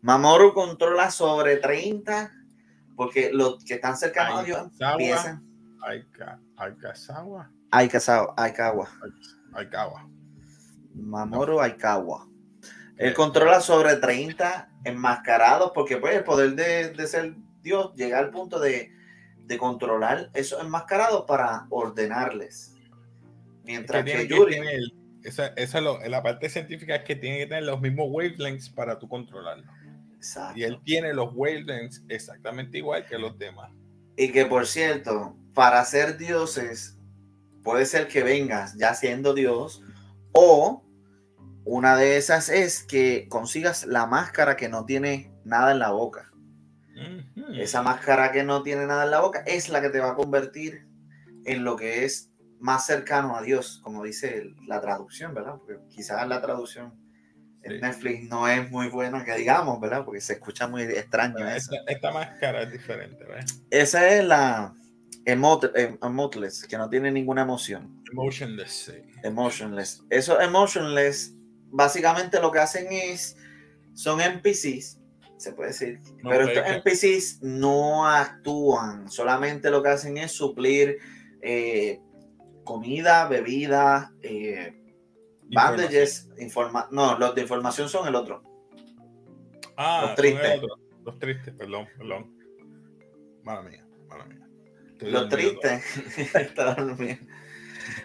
Mamoru 0.00 0.52
controla 0.52 1.10
sobre 1.10 1.58
30, 1.58 2.32
porque 2.96 3.30
los 3.32 3.64
que 3.64 3.74
están 3.74 3.96
cercanos 3.96 4.40
a 4.40 4.42
Dios 4.42 4.68
empiezan. 4.78 5.46
Aikasawa. 6.56 7.50
Aikasawa. 7.70 8.34
Aikawa. 8.36 8.88
Aikawa. 9.54 10.08
Mamoru 10.94 11.60
Aikawa. 11.60 12.28
Él 13.02 13.10
eh, 13.10 13.14
controla 13.14 13.60
sobre 13.60 13.96
30 13.96 14.70
enmascarados, 14.84 15.72
porque 15.74 15.96
pues 15.96 16.14
el 16.14 16.22
poder 16.22 16.54
de, 16.54 17.06
ser 17.08 17.34
Dios 17.60 17.92
llega 17.96 18.20
al 18.20 18.30
punto 18.30 18.60
de, 18.60 18.90
controlar 19.58 20.30
esos 20.32 20.62
enmascarados 20.62 21.26
para 21.26 21.66
ordenarles. 21.68 22.74
Mientras 23.64 24.02
que, 24.02 24.26
Yuri. 24.26 24.56
esa, 25.24 25.48
esa 25.48 25.82
lo, 25.82 25.98
la 26.08 26.22
parte 26.22 26.48
científica 26.48 26.94
es 26.94 27.02
que 27.02 27.16
tiene 27.16 27.36
que 27.36 27.46
tener 27.48 27.64
los 27.64 27.78
mismos 27.78 28.06
wavelengths 28.08 28.70
para 28.70 28.98
tú 28.98 29.08
controlarlo. 29.08 29.70
Y 30.54 30.62
él 30.62 30.80
tiene 30.84 31.12
los 31.12 31.34
wavelengths 31.34 32.02
exactamente 32.08 32.78
igual 32.78 33.04
que 33.04 33.18
los 33.18 33.36
demás. 33.36 33.70
Y 34.16 34.32
que 34.32 34.46
por 34.46 34.66
cierto, 34.66 35.36
para 35.52 35.84
ser 35.84 36.16
dioses, 36.16 36.96
puede 37.62 37.84
ser 37.84 38.08
que 38.08 38.22
vengas 38.22 38.74
ya 38.78 38.94
siendo 38.94 39.34
Dios, 39.34 39.82
o 40.32 40.82
una 41.64 41.96
de 41.96 42.16
esas 42.16 42.48
es 42.48 42.82
que 42.84 43.26
consigas 43.28 43.86
la 43.86 44.06
máscara 44.06 44.56
que 44.56 44.68
no 44.68 44.84
tiene 44.84 45.32
nada 45.44 45.72
en 45.72 45.78
la 45.78 45.90
boca. 45.90 46.30
Esa 47.54 47.82
máscara 47.82 48.32
que 48.32 48.44
no 48.44 48.62
tiene 48.62 48.86
nada 48.86 49.04
en 49.04 49.10
la 49.10 49.20
boca 49.20 49.42
es 49.46 49.68
la 49.68 49.80
que 49.80 49.88
te 49.88 50.00
va 50.00 50.12
a 50.12 50.14
convertir 50.14 50.86
en 51.44 51.64
lo 51.64 51.76
que 51.76 52.04
es 52.04 52.30
más 52.60 52.86
cercano 52.86 53.36
a 53.36 53.42
Dios, 53.42 53.80
como 53.82 54.04
dice 54.04 54.54
la 54.66 54.80
traducción, 54.80 55.34
¿verdad? 55.34 55.56
Porque 55.58 55.78
quizás 55.88 56.26
la 56.28 56.40
traducción 56.40 56.94
Netflix 57.64 58.28
no 58.28 58.48
es 58.48 58.70
muy 58.70 58.88
buena 58.88 59.24
que 59.24 59.34
digamos, 59.34 59.80
¿verdad? 59.80 60.04
Porque 60.04 60.20
se 60.20 60.34
escucha 60.34 60.66
muy 60.66 60.82
extraño 60.82 61.46
esta, 61.48 61.76
Esta, 61.86 62.12
máscara 62.12 62.62
es 62.62 62.72
diferente, 62.72 63.24
¿verdad? 63.24 63.44
Esa 63.70 64.08
es 64.08 64.24
la 64.24 64.74
emotless, 65.24 66.66
que 66.66 66.76
no 66.76 66.88
tiene 66.88 67.10
ninguna 67.10 67.42
emoción. 67.42 68.02
Emotionless, 68.10 68.72
sí. 68.72 68.92
Emotionless. 69.22 70.04
Eso 70.10 70.40
emotionless, 70.40 71.34
básicamente 71.72 72.40
lo 72.40 72.52
que 72.52 72.60
hacen 72.60 72.86
es, 72.90 73.36
son 73.94 74.20
NPCs, 74.20 75.00
se 75.36 75.52
puede 75.52 75.70
decir, 75.70 76.00
pero 76.22 76.46
estos 76.46 76.64
NPCs 76.64 77.42
no 77.42 78.06
actúan, 78.06 79.10
solamente 79.10 79.70
lo 79.70 79.82
que 79.82 79.88
hacen 79.88 80.18
es 80.18 80.32
suplir 80.32 80.98
eh, 81.40 82.00
comida, 82.62 83.26
bebida, 83.26 84.12
eh, 84.22 84.78
Bandages, 85.54 86.30
informa 86.38 86.88
no, 86.90 87.18
los 87.18 87.34
de 87.34 87.42
información 87.42 87.88
son 87.88 88.08
el 88.08 88.14
otro. 88.14 88.42
Ah, 89.76 90.04
los 90.06 90.14
tristes. 90.14 90.62
Los 91.04 91.18
tristes, 91.18 91.52
perdón, 91.54 91.88
perdón. 91.98 92.36
Mala 93.42 93.62
mía, 93.62 93.84
mala 94.08 94.24
mía. 94.26 94.48
los 95.00 95.28
tristes. 95.28 95.84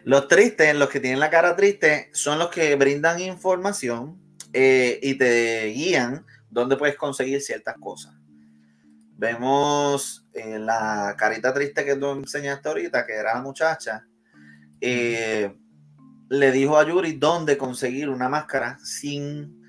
los 0.03 0.27
tristes, 0.27 0.75
los 0.75 0.89
que 0.89 0.99
tienen 0.99 1.19
la 1.19 1.29
cara 1.29 1.55
triste, 1.55 2.09
son 2.13 2.39
los 2.39 2.49
que 2.49 2.75
brindan 2.75 3.19
información 3.19 4.19
eh, 4.53 4.99
y 5.01 5.15
te 5.15 5.65
guían 5.67 6.25
dónde 6.49 6.77
puedes 6.77 6.95
conseguir 6.95 7.41
ciertas 7.41 7.75
cosas. 7.79 8.13
Vemos 9.17 10.27
eh, 10.33 10.59
la 10.59 11.15
carita 11.17 11.53
triste 11.53 11.83
que 11.83 11.95
tú 11.95 12.11
enseñaste 12.11 12.69
ahorita, 12.69 13.05
que 13.05 13.13
era 13.13 13.33
la 13.33 13.41
muchacha. 13.41 14.05
Eh, 14.79 15.51
le 16.29 16.51
dijo 16.51 16.77
a 16.77 16.87
Yuri 16.87 17.13
dónde 17.13 17.57
conseguir 17.57 18.09
una 18.09 18.29
máscara 18.29 18.77
sin, 18.83 19.61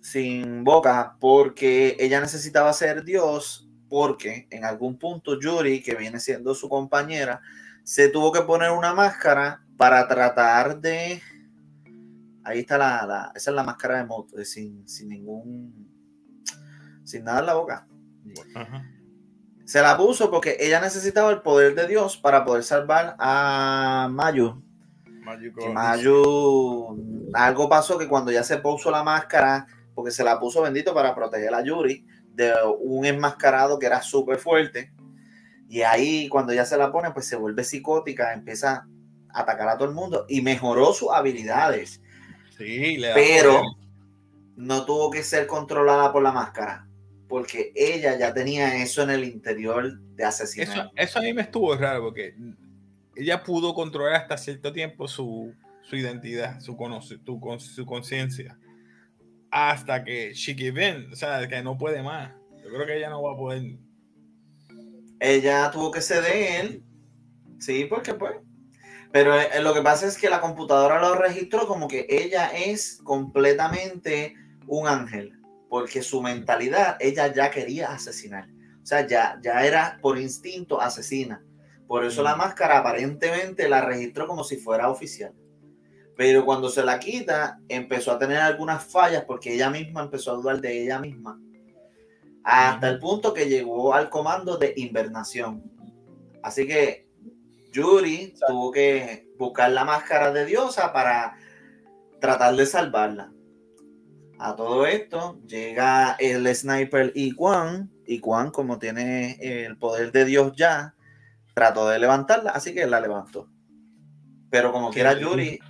sin 0.00 0.64
boca, 0.64 1.16
porque 1.18 1.96
ella 1.98 2.20
necesitaba 2.20 2.72
ser 2.72 3.04
Dios, 3.04 3.68
porque 3.88 4.48
en 4.50 4.64
algún 4.64 4.98
punto 4.98 5.40
Yuri, 5.40 5.82
que 5.82 5.94
viene 5.94 6.20
siendo 6.20 6.54
su 6.54 6.68
compañera, 6.68 7.40
se 7.84 8.08
tuvo 8.08 8.32
que 8.32 8.42
poner 8.42 8.70
una 8.70 8.94
máscara 8.94 9.64
para 9.76 10.06
tratar 10.08 10.80
de... 10.80 11.20
Ahí 12.44 12.60
está 12.60 12.76
la, 12.78 13.32
esa 13.34 13.50
es 13.50 13.54
la 13.54 13.62
máscara 13.62 13.98
de 13.98 14.04
moto, 14.04 14.44
sin, 14.44 14.88
sin 14.88 15.08
ningún, 15.08 15.88
sin 17.04 17.24
nada 17.24 17.40
en 17.40 17.46
la 17.46 17.54
boca. 17.54 17.86
Se 19.64 19.80
la 19.80 19.96
puso 19.96 20.30
porque 20.30 20.56
ella 20.58 20.80
necesitaba 20.80 21.30
el 21.30 21.42
poder 21.42 21.74
de 21.74 21.86
Dios 21.86 22.16
para 22.16 22.44
poder 22.44 22.64
salvar 22.64 23.14
a 23.18 24.08
Mayu 24.10 24.62
Mayu, 25.72 26.96
algo 27.32 27.68
pasó 27.68 27.96
que 27.96 28.08
cuando 28.08 28.32
ya 28.32 28.42
se 28.42 28.58
puso 28.58 28.90
la 28.90 29.02
máscara, 29.02 29.66
porque 29.94 30.10
se 30.10 30.24
la 30.24 30.38
puso 30.38 30.62
bendito 30.62 30.92
para 30.92 31.14
proteger 31.14 31.54
a 31.54 31.62
Yuri 31.62 32.04
de 32.28 32.52
un 32.80 33.04
enmascarado 33.04 33.78
que 33.78 33.86
era 33.86 34.02
súper 34.02 34.38
fuerte. 34.38 34.92
Y 35.72 35.80
ahí 35.80 36.28
cuando 36.28 36.52
ya 36.52 36.66
se 36.66 36.76
la 36.76 36.92
pone, 36.92 37.12
pues 37.12 37.26
se 37.26 37.34
vuelve 37.34 37.64
psicótica, 37.64 38.34
empieza 38.34 38.86
a 39.30 39.40
atacar 39.40 39.70
a 39.70 39.78
todo 39.78 39.88
el 39.88 39.94
mundo 39.94 40.26
y 40.28 40.42
mejoró 40.42 40.92
sus 40.92 41.08
habilidades. 41.10 42.02
Sí, 42.58 42.98
pero 43.14 43.62
no 44.54 44.84
tuvo 44.84 45.10
que 45.10 45.22
ser 45.22 45.46
controlada 45.46 46.12
por 46.12 46.22
la 46.22 46.30
máscara, 46.30 46.86
porque 47.26 47.72
ella 47.74 48.18
ya 48.18 48.34
tenía 48.34 48.82
eso 48.82 49.02
en 49.02 49.08
el 49.08 49.24
interior 49.24 49.98
de 49.98 50.22
asesinato. 50.22 50.72
Eso, 50.72 50.90
eso 50.94 51.18
a 51.20 51.22
mí 51.22 51.32
me 51.32 51.40
estuvo 51.40 51.74
raro, 51.74 52.02
porque 52.02 52.34
ella 53.16 53.42
pudo 53.42 53.74
controlar 53.74 54.16
hasta 54.16 54.36
cierto 54.36 54.74
tiempo 54.74 55.08
su, 55.08 55.54
identidad, 55.90 56.60
su, 56.60 56.76
su 57.58 57.86
conciencia. 57.86 58.58
Hasta 59.50 60.04
que 60.04 60.34
she 60.34 60.52
gave 60.52 61.08
o 61.10 61.16
sea, 61.16 61.48
que 61.48 61.62
no 61.62 61.78
puede 61.78 62.02
más. 62.02 62.30
Yo 62.62 62.68
creo 62.68 62.84
que 62.84 62.98
ella 62.98 63.08
no 63.08 63.22
va 63.22 63.32
a 63.32 63.36
poder. 63.38 63.62
Ella 65.24 65.70
tuvo 65.70 65.92
que 65.92 66.00
ceder. 66.00 66.80
Sí, 67.60 67.84
porque 67.84 68.12
pues. 68.14 68.32
Pero 69.12 69.38
eh, 69.38 69.60
lo 69.60 69.72
que 69.72 69.80
pasa 69.80 70.08
es 70.08 70.18
que 70.18 70.28
la 70.28 70.40
computadora 70.40 71.00
lo 71.00 71.14
registró 71.14 71.68
como 71.68 71.86
que 71.86 72.06
ella 72.08 72.48
es 72.48 73.00
completamente 73.04 74.34
un 74.66 74.88
ángel. 74.88 75.38
Porque 75.68 76.02
su 76.02 76.20
mentalidad, 76.22 76.96
ella 76.98 77.32
ya 77.32 77.52
quería 77.52 77.92
asesinar. 77.92 78.48
O 78.82 78.84
sea, 78.84 79.06
ya, 79.06 79.38
ya 79.40 79.64
era 79.64 80.00
por 80.02 80.18
instinto 80.18 80.80
asesina. 80.80 81.40
Por 81.86 82.04
eso 82.04 82.24
la 82.24 82.34
máscara 82.34 82.78
aparentemente 82.78 83.68
la 83.68 83.80
registró 83.80 84.26
como 84.26 84.42
si 84.42 84.56
fuera 84.56 84.90
oficial. 84.90 85.32
Pero 86.16 86.44
cuando 86.44 86.68
se 86.68 86.82
la 86.82 86.98
quita, 86.98 87.60
empezó 87.68 88.10
a 88.10 88.18
tener 88.18 88.38
algunas 88.38 88.84
fallas 88.84 89.22
porque 89.24 89.54
ella 89.54 89.70
misma 89.70 90.02
empezó 90.02 90.32
a 90.32 90.34
dudar 90.34 90.60
de 90.60 90.82
ella 90.82 90.98
misma. 90.98 91.38
Hasta 92.44 92.88
el 92.88 92.98
punto 92.98 93.32
que 93.32 93.48
llegó 93.48 93.94
al 93.94 94.10
comando 94.10 94.56
de 94.56 94.74
invernación. 94.76 95.62
Así 96.42 96.66
que 96.66 97.08
Yuri 97.72 98.34
tuvo 98.46 98.70
que 98.72 99.28
buscar 99.38 99.70
la 99.70 99.84
máscara 99.84 100.32
de 100.32 100.44
diosa 100.44 100.92
para 100.92 101.36
tratar 102.20 102.54
de 102.56 102.66
salvarla. 102.66 103.32
A 104.38 104.56
todo 104.56 104.86
esto 104.86 105.40
llega 105.46 106.16
el 106.18 106.52
sniper 106.54 107.12
Iquan. 107.14 107.90
Iquan, 108.06 108.50
como 108.50 108.78
tiene 108.78 109.38
el 109.40 109.78
poder 109.78 110.10
de 110.10 110.24
Dios 110.24 110.52
ya, 110.56 110.94
trató 111.54 111.88
de 111.88 111.98
levantarla, 111.98 112.50
así 112.50 112.74
que 112.74 112.86
la 112.86 113.00
levantó. 113.00 113.48
Pero 114.50 114.72
como 114.72 114.90
quiera 114.90 115.18
Yuri. 115.18 115.60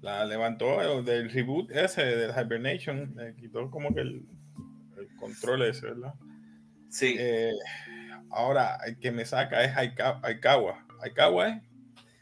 La 0.00 0.24
levantó 0.24 1.02
del 1.02 1.30
reboot 1.30 1.70
ese, 1.70 2.02
del 2.02 2.30
Hibernation, 2.30 3.14
le 3.16 3.34
quitó 3.34 3.70
como 3.70 3.94
que 3.94 4.02
el, 4.02 4.26
control 5.24 5.62
ese, 5.62 5.86
¿verdad? 5.86 6.14
Sí. 6.90 7.16
Eh, 7.18 7.52
ahora, 8.30 8.78
el 8.86 8.98
que 8.98 9.10
me 9.10 9.24
saca 9.24 9.64
es 9.64 9.74
Aikawa. 9.76 10.86
Aikawa 11.00 11.48
es 11.48 11.62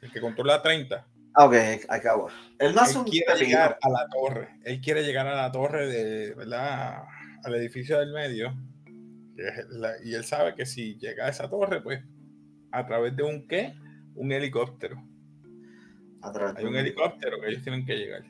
el 0.02 0.12
que 0.12 0.20
controla 0.20 0.62
30. 0.62 1.06
Ah, 1.34 1.46
ok, 1.46 1.54
acabo. 1.88 2.28
Él 2.58 2.74
no 2.74 2.84
él 2.84 3.04
quiere 3.10 3.34
llegar 3.38 3.78
a 3.80 3.88
la 3.88 4.06
torre. 4.08 4.48
Él 4.64 4.80
quiere 4.80 5.02
llegar 5.02 5.26
a 5.26 5.34
la 5.34 5.50
torre 5.50 5.86
de, 5.86 6.34
¿verdad? 6.34 7.04
Al 7.44 7.54
edificio 7.54 7.98
del 7.98 8.12
medio. 8.12 8.54
y 10.04 10.14
él 10.14 10.24
sabe 10.24 10.54
que 10.54 10.66
si 10.66 10.96
llega 10.98 11.26
a 11.26 11.28
esa 11.30 11.48
torre, 11.48 11.80
pues, 11.80 12.02
a 12.70 12.86
través 12.86 13.16
de 13.16 13.22
un 13.22 13.48
qué? 13.48 13.74
Un 14.14 14.30
helicóptero. 14.30 15.02
Hay 16.56 16.64
un 16.64 16.76
helicóptero 16.76 17.40
que 17.40 17.48
ellos 17.48 17.62
tienen 17.62 17.84
que 17.84 17.96
llegar. 17.96 18.22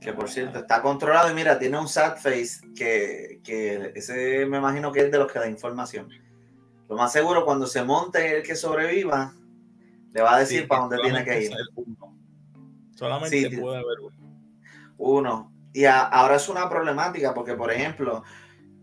Que 0.00 0.12
por 0.12 0.28
cierto, 0.28 0.60
está 0.60 0.80
controlado 0.80 1.30
y 1.30 1.34
mira, 1.34 1.58
tiene 1.58 1.78
un 1.78 1.88
sad 1.88 2.16
face 2.16 2.60
que, 2.76 3.40
que 3.42 3.92
ese 3.96 4.46
me 4.46 4.58
imagino 4.58 4.92
que 4.92 5.00
es 5.00 5.10
de 5.10 5.18
los 5.18 5.30
que 5.30 5.38
da 5.38 5.48
información. 5.48 6.08
Lo 6.88 6.96
más 6.96 7.12
seguro, 7.12 7.44
cuando 7.44 7.66
se 7.66 7.82
monte 7.82 8.36
el 8.36 8.42
que 8.42 8.56
sobreviva, 8.56 9.32
le 10.12 10.22
va 10.22 10.36
a 10.36 10.38
decir 10.38 10.66
para 10.66 10.82
dónde 10.82 10.98
tiene 11.02 11.24
que 11.24 11.42
ir. 11.42 11.52
Solamente 12.94 13.58
puede 13.58 13.78
haber 13.78 14.00
uno. 14.00 14.16
Uno. 14.96 15.52
Y 15.72 15.84
ahora 15.84 16.36
es 16.36 16.48
una 16.48 16.68
problemática 16.68 17.34
porque, 17.34 17.54
por 17.54 17.70
ejemplo, 17.70 18.24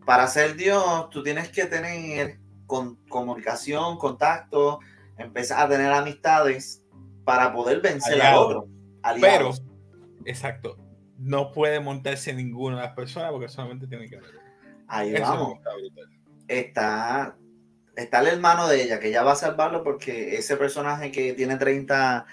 para 0.06 0.28
ser 0.28 0.56
Dios, 0.56 1.10
tú 1.10 1.24
tienes 1.24 1.50
que 1.50 1.66
tener 1.66 2.40
con, 2.68 2.96
comunicación, 3.10 3.98
contacto, 3.98 4.80
empezar 5.18 5.66
a 5.66 5.70
tener 5.70 5.92
amistades 5.92 6.84
para 7.24 7.52
poder 7.52 7.82
vencer 7.82 8.22
a 8.22 8.40
otro. 8.40 8.68
Pero, 9.20 9.52
exacto, 10.26 10.78
no 11.18 11.52
puede 11.52 11.80
montarse 11.80 12.34
ninguna 12.34 12.78
de 12.78 12.84
las 12.84 12.94
personas 12.94 13.32
porque 13.32 13.48
solamente 13.48 13.88
tiene 13.88 14.10
que 14.10 14.18
ver. 14.18 14.32
Ahí 14.88 15.14
vamos. 15.20 15.60
Está, 16.48 17.36
está 17.96 18.20
el 18.20 18.28
hermano 18.28 18.68
de 18.68 18.84
ella 18.84 19.00
que 19.00 19.12
ya 19.12 19.24
va 19.24 19.32
a 19.34 19.38
salvarlo 19.38 19.84
porque 19.84 20.36
ese 20.36 20.58
personaje 20.58 21.12
que 21.12 21.34
tiene 21.34 21.58
30 21.58 22.26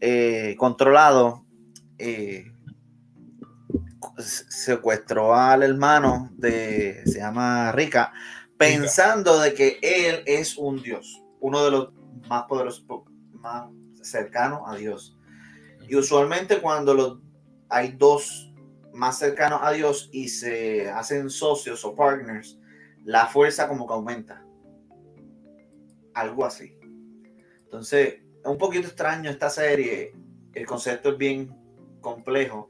eh, 0.00 0.54
controlado 0.58 1.44
eh, 1.98 2.52
secuestró 4.18 5.34
al 5.34 5.62
hermano 5.62 6.30
de, 6.32 7.02
se 7.06 7.18
llama 7.18 7.72
Rica, 7.72 8.12
pensando 8.56 9.40
de 9.40 9.54
que 9.54 9.78
él 9.82 10.22
es 10.26 10.56
un 10.56 10.82
dios, 10.82 11.22
uno 11.40 11.64
de 11.64 11.70
los 11.70 11.92
más 12.28 12.44
poderosos, 12.44 12.84
más 13.32 13.66
cercanos 14.02 14.62
a 14.66 14.76
Dios. 14.76 15.16
Y 15.88 15.96
usualmente 15.96 16.60
cuando 16.60 16.94
los 16.94 17.18
hay 17.72 17.92
dos 17.92 18.52
más 18.92 19.18
cercanos 19.18 19.60
a 19.62 19.72
Dios 19.72 20.10
y 20.12 20.28
se 20.28 20.90
hacen 20.90 21.30
socios 21.30 21.84
o 21.86 21.94
partners, 21.94 22.58
la 23.04 23.26
fuerza 23.26 23.66
como 23.66 23.86
que 23.86 23.94
aumenta. 23.94 24.44
Algo 26.12 26.44
así. 26.44 26.76
Entonces, 27.64 28.16
es 28.16 28.46
un 28.46 28.58
poquito 28.58 28.86
extraño 28.86 29.30
esta 29.30 29.48
serie. 29.48 30.12
El 30.52 30.66
concepto 30.66 31.12
es 31.12 31.18
bien 31.18 31.56
complejo. 32.02 32.68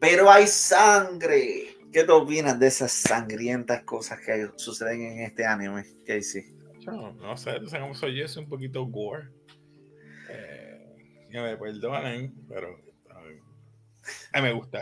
Pero 0.00 0.28
hay 0.28 0.48
sangre. 0.48 1.76
¿Qué 1.92 2.02
te 2.02 2.10
opinas 2.10 2.58
de 2.58 2.66
esas 2.66 2.90
sangrientas 2.90 3.84
cosas 3.84 4.18
que 4.26 4.50
suceden 4.56 5.02
en 5.02 5.20
este 5.20 5.46
anime, 5.46 5.84
Casey? 6.04 6.52
No, 6.84 7.12
no 7.12 7.36
sé, 7.36 7.60
no 7.60 7.68
sé 7.68 7.78
cómo 7.78 7.94
soy 7.94 8.18
yo, 8.18 8.24
es 8.24 8.36
un 8.36 8.48
poquito 8.48 8.84
gore. 8.86 9.28
Eh, 10.28 11.28
me 11.30 11.56
perdonen, 11.56 12.34
pero 12.48 12.91
me 14.40 14.52
gusta. 14.52 14.80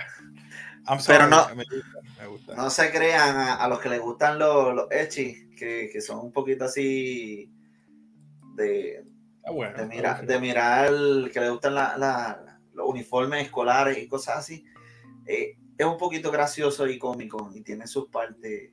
Pero 1.07 1.29
no, 1.29 1.47
no 2.57 2.71
se 2.71 2.91
crean 2.91 3.37
a, 3.37 3.69
los 3.69 3.81
que 3.81 3.89
les 3.89 4.01
gustan 4.01 4.39
los, 4.39 4.75
los 4.75 4.89
que, 4.89 5.91
que, 5.93 6.01
son 6.01 6.19
un 6.21 6.33
poquito 6.33 6.65
así 6.65 7.51
de, 8.55 9.05
ah, 9.45 9.53
de, 9.77 9.87
mirar, 9.87 10.27
de 10.27 10.41
mirar 10.41 10.91
que 11.33 11.41
les 11.41 11.51
gustan 11.51 11.75
los 11.75 12.89
uniformes 12.89 13.45
escolares 13.45 13.99
y 13.99 14.09
cosas 14.09 14.39
así. 14.39 14.65
Eh, 15.27 15.57
es 15.79 15.87
un 15.87 15.97
poquito 15.97 16.31
gracioso 16.31 16.87
y 16.89 16.99
cómico 16.99 17.51
y 17.55 17.63
tiene 17.63 17.87
sus 17.87 18.09
partes. 18.09 18.73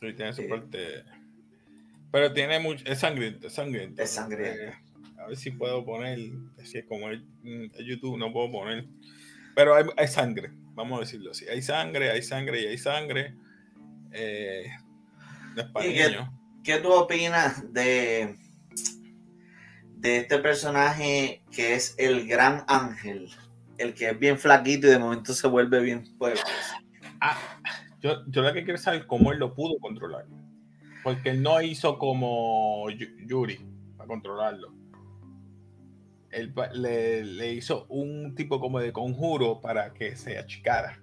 Sí, 0.00 0.12
tiene 0.14 0.32
su 0.32 0.46
parte. 0.48 1.04
Pero 2.10 2.32
tiene 2.32 2.58
mucho. 2.58 2.84
Es 2.86 3.00
sangriento, 3.00 3.46
es 3.46 3.54
sangriento. 3.54 4.02
Es 4.02 4.10
sangriento. 4.10 4.76
a 5.18 5.28
ver 5.28 5.36
si 5.36 5.50
puedo 5.50 5.84
poner. 5.84 6.18
Si 6.64 6.78
es 6.78 6.86
como 6.86 7.08
el, 7.08 7.24
YouTube, 7.84 8.18
no 8.18 8.32
puedo 8.32 8.50
poner 8.50 8.86
pero 9.56 9.74
hay, 9.74 10.06
sangre, 10.06 10.50
vamos 10.74 10.98
a 10.98 11.00
decirlo 11.00 11.30
así. 11.30 11.48
Hay 11.48 11.62
sangre, 11.62 12.10
hay 12.10 12.20
sangre 12.20 12.60
y 12.60 12.66
hay 12.66 12.76
sangre. 12.76 13.34
Eh, 14.12 14.66
qué, 16.62 16.76
tú 16.76 16.92
opinas 16.92 17.72
de, 17.72 18.36
de 19.94 20.16
este 20.18 20.38
personaje 20.40 21.42
que 21.50 21.72
es 21.74 21.94
el 21.96 22.28
gran 22.28 22.64
ángel? 22.68 23.30
El 23.78 23.94
que 23.94 24.10
es 24.10 24.18
bien 24.18 24.38
flaquito 24.38 24.88
y 24.88 24.90
de 24.90 24.98
momento 24.98 25.32
se 25.32 25.48
vuelve 25.48 25.80
bien 25.80 26.04
fuerte. 26.18 26.42
Ah, 27.22 27.38
yo, 28.02 28.26
yo 28.28 28.42
lo 28.42 28.52
que 28.52 28.62
quiero 28.62 28.78
saber 28.78 29.06
cómo 29.06 29.32
él 29.32 29.38
lo 29.38 29.54
pudo 29.54 29.78
controlar. 29.78 30.26
Porque 31.02 31.30
él 31.30 31.42
no 31.42 31.62
hizo 31.62 31.98
como 31.98 32.90
Yuri 32.90 33.58
para 33.96 34.06
controlarlo 34.06 34.85
él 36.36 36.52
le, 36.74 37.52
hizo 37.52 37.86
un 37.88 38.34
tipo 38.34 38.60
como 38.60 38.78
de 38.78 38.92
conjuro 38.92 39.60
para 39.60 39.94
que 39.94 40.16
se 40.16 40.38
achicara. 40.38 41.02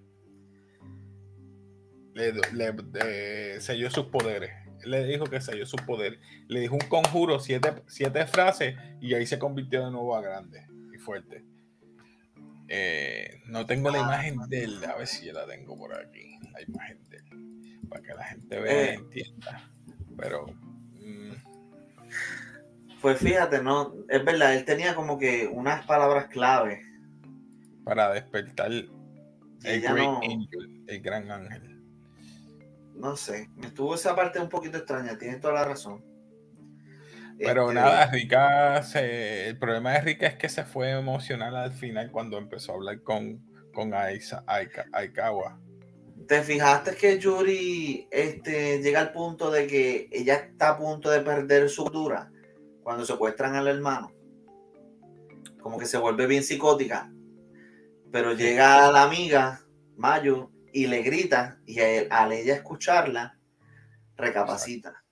Le, 2.13 3.60
selló 3.60 3.89
sus 3.89 4.06
poderes. 4.06 4.52
le 4.86 5.04
dijo 5.06 5.26
que 5.26 5.41
selló 5.41 5.65
sus 5.65 5.82
poderes. 5.82 6.19
Le 6.48 6.60
dijo 6.60 6.76
un 6.76 6.88
conjuro, 6.88 7.39
siete, 7.39 7.74
siete, 7.88 8.28
frases, 8.28 8.76
y 9.02 9.15
ahí 9.15 9.26
se 9.26 9.39
convirtió 9.39 9.84
de 9.84 9.91
nuevo 9.91 10.15
a 10.15 10.22
grande 10.22 10.67
y 10.93 10.98
fuerte. 11.00 11.43
Eh, 12.67 13.41
no 13.48 13.65
tengo 13.65 13.89
la 13.89 14.00
imagen 14.00 14.38
de 14.48 14.63
él, 14.63 14.86
a 14.86 14.96
ver 14.96 15.08
si 15.08 15.26
yo 15.26 15.34
la 15.34 15.48
tengo 15.48 15.76
por 15.76 15.96
aquí. 15.96 16.38
La 16.52 16.62
imagen 16.62 17.04
de 17.10 17.17
él. 17.17 17.80
Para 17.89 18.02
que 18.04 18.13
la 18.13 18.24
gente 18.26 18.60
vea 18.60 18.84
y 18.84 18.88
eh. 18.88 18.93
entienda. 18.93 19.72
Pero 20.15 20.46
pues 23.04 23.20
fíjate, 23.20 23.62
no, 23.62 23.94
es 24.08 24.24
verdad, 24.24 24.56
él 24.56 24.63
tenía 24.63 24.96
como 24.96 25.20
que 25.20 25.46
unas 25.46 25.86
palabras 25.86 26.28
clave. 26.28 26.82
Para 27.84 28.13
despertar 28.13 28.72
el, 28.72 28.89
el 29.66 31.02
gran 31.02 31.30
ángel. 31.30 31.84
No 32.96 33.18
sé, 33.18 33.50
me 33.58 33.68
estuvo 33.68 33.94
esa 33.94 34.16
parte 34.16 34.39
un 34.39 34.48
poquito 34.48 34.78
extraña, 34.78 35.18
tienes 35.18 35.42
toda 35.42 35.56
la 35.56 35.66
razón. 35.66 36.02
Pero 37.38 37.63
este, 37.63 37.74
nada, 37.74 38.06
Rica, 38.06 38.82
el 38.96 39.58
problema 39.60 39.92
de 39.92 40.02
Rica 40.02 40.28
es 40.28 40.36
que 40.36 40.48
se 40.48 40.63
fue 40.63 40.92
emocional 40.92 41.58
al 41.58 41.74
final 41.74 42.10
cuando 42.10 42.38
empezó 42.38 42.72
a 42.72 42.76
hablar 42.76 43.02
con, 43.02 43.44
con 43.74 43.92
Aikawa. 43.94 45.60
¿Te 46.26 46.42
fijaste 46.42 46.96
que 46.96 47.20
Yuri 47.20 48.08
este, 48.10 48.82
llega 48.82 49.02
al 49.02 49.12
punto 49.12 49.52
de 49.52 49.68
que 49.68 50.08
ella 50.10 50.36
está 50.36 50.70
a 50.70 50.78
punto 50.78 51.10
de 51.10 51.20
perder 51.20 51.68
su 51.68 51.84
dura? 51.89 52.30
Cuando 52.84 53.06
secuestran 53.06 53.56
al 53.56 53.67
hermano, 53.67 54.12
como 55.62 55.78
que 55.78 55.86
se 55.86 55.98
vuelve 55.98 56.28
bien 56.28 56.43
psicótica, 56.43 57.12
pero 58.12 58.34
llega 58.34 58.91
la 58.91 59.04
amiga, 59.04 59.65
Mayu, 59.96 60.52
y 60.72 60.88
le 60.88 61.02
grita, 61.02 61.60
y 61.65 61.80
al 61.80 62.32
ella 62.32 62.56
escucharla, 62.56 63.39
recapacita. 64.15 65.04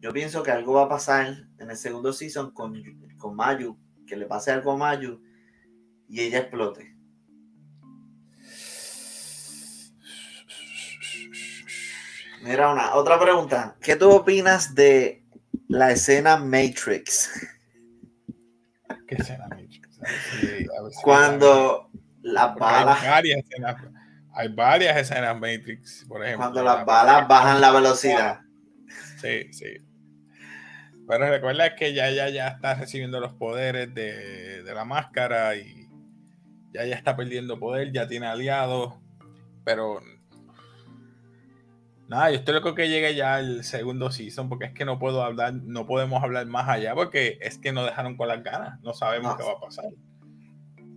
Yo 0.00 0.12
pienso 0.12 0.42
que 0.42 0.50
algo 0.50 0.74
va 0.74 0.84
a 0.84 0.88
pasar 0.88 1.46
en 1.58 1.70
el 1.70 1.76
segundo 1.76 2.12
season 2.12 2.52
con, 2.52 2.74
con 3.18 3.36
Mayu, 3.36 3.78
que 4.06 4.16
le 4.16 4.26
pase 4.26 4.50
algo 4.50 4.72
a 4.72 4.76
Mayu 4.76 5.20
y 6.08 6.20
ella 6.20 6.38
explote. 6.38 6.96
Mira, 12.42 12.72
una 12.72 12.94
otra 12.94 13.20
pregunta. 13.20 13.76
¿Qué 13.82 13.96
tú 13.96 14.10
opinas 14.10 14.74
de 14.74 15.19
la 15.70 15.92
escena 15.92 16.36
Matrix. 16.36 17.30
¿Qué 19.06 19.14
escena 19.14 19.46
Matrix? 19.48 20.00
Cuando 21.02 21.90
las 22.22 22.56
balas. 22.56 23.00
Hay 23.00 23.08
varias, 23.08 23.38
escenas, 23.38 23.76
hay 24.32 24.48
varias 24.48 24.96
escenas 24.96 25.34
Matrix, 25.38 26.04
por 26.08 26.24
ejemplo. 26.24 26.46
Cuando 26.46 26.64
las 26.64 26.84
balas 26.84 27.28
bajan 27.28 27.60
la 27.60 27.70
velocidad. 27.70 28.40
Sí, 29.20 29.52
sí. 29.52 29.76
Pero 31.06 31.30
recuerda 31.30 31.76
que 31.76 31.94
ya, 31.94 32.10
ya, 32.10 32.28
ya 32.30 32.48
está 32.48 32.74
recibiendo 32.74 33.20
los 33.20 33.34
poderes 33.34 33.94
de, 33.94 34.64
de 34.64 34.74
la 34.74 34.84
máscara 34.84 35.54
y 35.54 35.88
ya, 36.72 36.84
ya 36.84 36.96
está 36.96 37.16
perdiendo 37.16 37.60
poder, 37.60 37.92
ya 37.92 38.08
tiene 38.08 38.26
aliados, 38.26 38.94
pero 39.64 40.00
Nada, 42.10 42.28
yo 42.32 42.38
estoy 42.38 42.54
loco 42.54 42.74
que 42.74 42.88
llegue 42.88 43.14
ya 43.14 43.38
el 43.38 43.62
segundo 43.62 44.10
season 44.10 44.48
porque 44.48 44.64
es 44.64 44.72
que 44.72 44.84
no 44.84 44.98
puedo 44.98 45.22
hablar, 45.22 45.54
no 45.54 45.86
podemos 45.86 46.20
hablar 46.20 46.44
más 46.46 46.68
allá 46.68 46.92
porque 46.96 47.38
es 47.40 47.56
que 47.56 47.72
nos 47.72 47.86
dejaron 47.86 48.16
con 48.16 48.26
las 48.26 48.42
ganas, 48.42 48.80
no 48.80 48.92
sabemos 48.92 49.36
qué 49.36 49.44
va 49.44 49.52
a 49.52 49.60
pasar. 49.60 49.84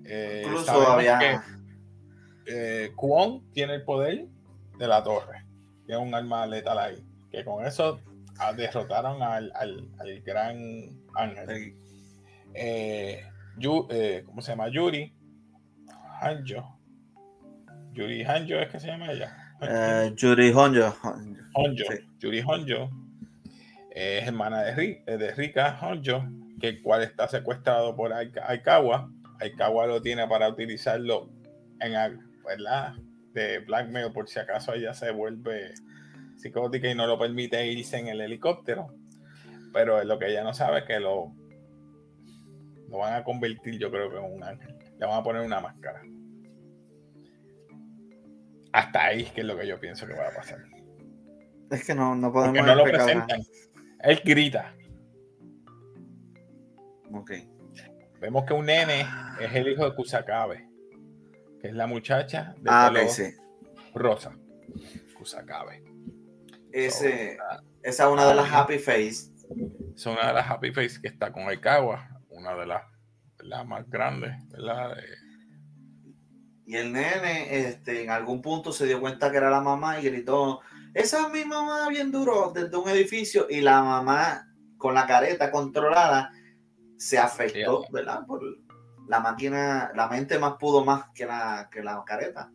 Eh, 0.06 0.42
Incluso 0.44 0.74
todavía... 0.74 1.20
que 1.20 1.40
eh, 2.48 2.92
Kwon 2.96 3.48
tiene 3.52 3.76
el 3.76 3.84
poder 3.84 4.26
de 4.80 4.88
la 4.88 5.04
torre, 5.04 5.46
tiene 5.86 6.02
un 6.02 6.16
arma 6.16 6.48
letal 6.48 6.80
ahí, 6.80 7.06
que 7.30 7.46
con 7.46 7.64
eso 7.64 8.02
derrotaron 8.58 9.22
al, 9.22 9.54
al, 9.54 10.22
gran 10.26 10.58
ángel. 11.14 11.76
Eh, 12.56 13.24
eh, 13.62 14.24
¿cómo 14.26 14.42
se 14.42 14.52
llama? 14.52 14.68
Yuri 14.70 15.14
Hanjo. 16.22 16.80
Yuri 17.92 18.24
Hanjo 18.24 18.56
es 18.56 18.72
que 18.72 18.80
se 18.80 18.88
llama 18.88 19.12
ella. 19.12 19.43
Uh, 19.62 20.14
Yuri 20.16 20.52
Honjo. 20.52 20.96
Honjo. 21.54 21.86
Yuri 22.20 22.42
Honjo 22.42 22.90
es 23.92 24.28
hermana 24.28 24.64
de, 24.64 25.04
de 25.06 25.32
Rika 25.36 25.80
Honjo, 25.82 26.26
que 26.60 26.70
el 26.70 26.82
cual 26.82 27.04
está 27.04 27.28
secuestrado 27.28 27.96
por 27.96 28.12
Aikawa. 28.14 29.10
Aikawa 29.40 29.88
lo 29.88 30.02
tiene 30.02 30.28
para 30.28 30.50
utilizarlo 30.50 31.30
en, 31.80 31.94
¿verdad? 32.46 32.94
De 33.34 33.60
blackmail 33.60 34.12
por 34.12 34.28
si 34.28 34.40
acaso 34.40 34.74
ella 34.74 34.94
se 34.94 35.12
vuelve 35.12 35.74
psicótica 36.38 36.90
y 36.90 36.96
no 36.96 37.08
lo 37.08 37.18
permite 37.18 37.66
irse 37.68 37.98
en 37.98 38.08
el 38.08 38.22
helicóptero. 38.22 38.94
Pero 39.74 40.04
lo 40.04 40.20
que 40.20 40.30
ella 40.30 40.44
no 40.44 40.54
sabe 40.54 40.80
es 40.80 40.86
que 40.86 41.00
lo, 41.00 41.34
lo 42.90 42.98
van 42.98 43.16
a 43.16 43.24
convertir, 43.24 43.80
yo 43.80 43.90
creo 43.90 44.10
que 44.10 44.18
en 44.18 44.34
un 44.34 44.44
ángel. 44.44 44.76
Le 45.00 45.06
van 45.06 45.20
a 45.20 45.24
poner 45.24 45.42
una 45.42 45.60
máscara. 45.60 46.02
Hasta 48.74 49.06
ahí 49.06 49.26
que 49.26 49.42
es 49.42 49.48
lo 49.48 49.58
que 49.58 49.68
yo 49.68 49.80
pienso 49.80 50.08
que 50.08 50.14
va 50.14 50.28
a 50.28 50.34
pasar. 50.34 50.60
Es 51.70 51.86
que 51.86 51.96
no, 51.96 52.16
no 52.16 52.32
podemos. 52.32 52.58
Porque 52.58 52.70
no 52.70 52.76
lo 52.76 52.84
presentan. 52.84 53.42
Él 54.00 54.22
grita. 54.26 54.76
Ok. 57.14 57.32
Vemos 58.20 58.46
que 58.46 58.54
un 58.54 58.66
nene 58.66 59.06
es 59.40 59.54
el 59.54 59.68
hijo 59.68 59.86
de 59.86 59.96
Kusakabe, 59.96 60.68
que 61.60 61.68
es 61.68 61.74
la 61.74 61.88
muchacha 61.88 62.56
de 62.58 62.70
ah, 62.72 62.88
color 62.88 63.10
sí. 63.10 63.34
rosa. 63.94 64.38
Kusakabe. 65.18 65.84
Ese, 66.72 67.38
esa 67.84 68.04
es 68.06 68.10
una 68.10 68.26
de 68.26 68.34
las 68.34 68.52
Happy 68.52 68.80
Face. 68.80 69.32
Es 69.96 70.06
una 70.06 70.28
de 70.28 70.34
las 70.34 70.50
Happy 70.50 70.72
Face 70.72 71.00
que 71.02 71.10
está 71.10 71.32
con 71.32 71.48
Aikawa, 71.48 72.10
una 72.30 72.56
de 72.56 72.66
las, 72.66 72.84
las 73.40 73.68
más 73.68 73.88
grandes, 73.90 74.32
¿verdad? 74.50 74.96
Y 76.66 76.76
el 76.76 76.94
nene 76.94 77.68
este, 77.68 78.04
en 78.04 78.10
algún 78.10 78.42
punto 78.42 78.72
se 78.72 78.86
dio 78.86 79.02
cuenta 79.02 79.32
que 79.32 79.38
era 79.38 79.50
la 79.50 79.62
mamá 79.62 80.00
y 80.00 80.04
gritó, 80.04 80.62
esa 80.94 81.24
es 81.24 81.34
mi 81.34 81.44
mamá 81.44 81.90
bien 81.90 82.12
duro 82.12 82.52
desde 82.54 82.78
un 82.78 82.88
edificio 82.90 83.48
y 83.50 83.62
la 83.62 83.82
mamá 83.82 84.48
con 84.78 84.94
la 84.94 85.06
careta 85.08 85.52
controlada 85.52 86.32
se 86.98 87.18
afectó, 87.18 87.86
¿verdad? 87.92 88.26
Por 88.26 88.42
la 89.08 89.20
máquina, 89.20 89.92
la 89.96 90.08
mente 90.08 90.40
más 90.40 90.54
pudo 90.60 90.86
más 90.86 91.06
que 91.14 91.26
la, 91.26 91.70
que 91.72 91.84
la 91.84 92.04
careta. 92.06 92.52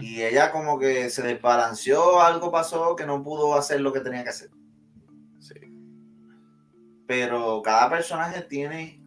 Y 0.00 0.22
ella 0.22 0.50
como 0.50 0.78
que 0.78 1.10
se 1.10 1.22
desbalanceó, 1.22 2.22
algo 2.22 2.50
pasó 2.50 2.96
que 2.96 3.04
no 3.04 3.22
pudo 3.22 3.54
hacer 3.54 3.82
lo 3.82 3.92
que 3.92 4.00
tenía 4.00 4.22
que 4.24 4.30
hacer. 4.30 4.50
Sí. 5.38 5.54
Pero 7.06 7.60
cada 7.62 7.90
personaje 7.90 8.40
tiene 8.42 9.02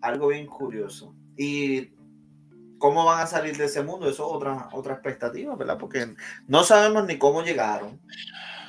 algo 0.00 0.28
bien 0.28 0.46
curioso. 0.46 1.16
Y 1.36 1.97
cómo 2.78 3.04
van 3.04 3.22
a 3.22 3.26
salir 3.26 3.56
de 3.56 3.64
ese 3.64 3.82
mundo, 3.82 4.08
eso 4.08 4.26
es 4.26 4.36
otra, 4.36 4.68
otra 4.72 4.94
expectativa, 4.94 5.54
¿verdad? 5.56 5.78
Porque 5.78 6.14
no 6.46 6.64
sabemos 6.64 7.06
ni 7.06 7.18
cómo 7.18 7.42
llegaron. 7.42 8.00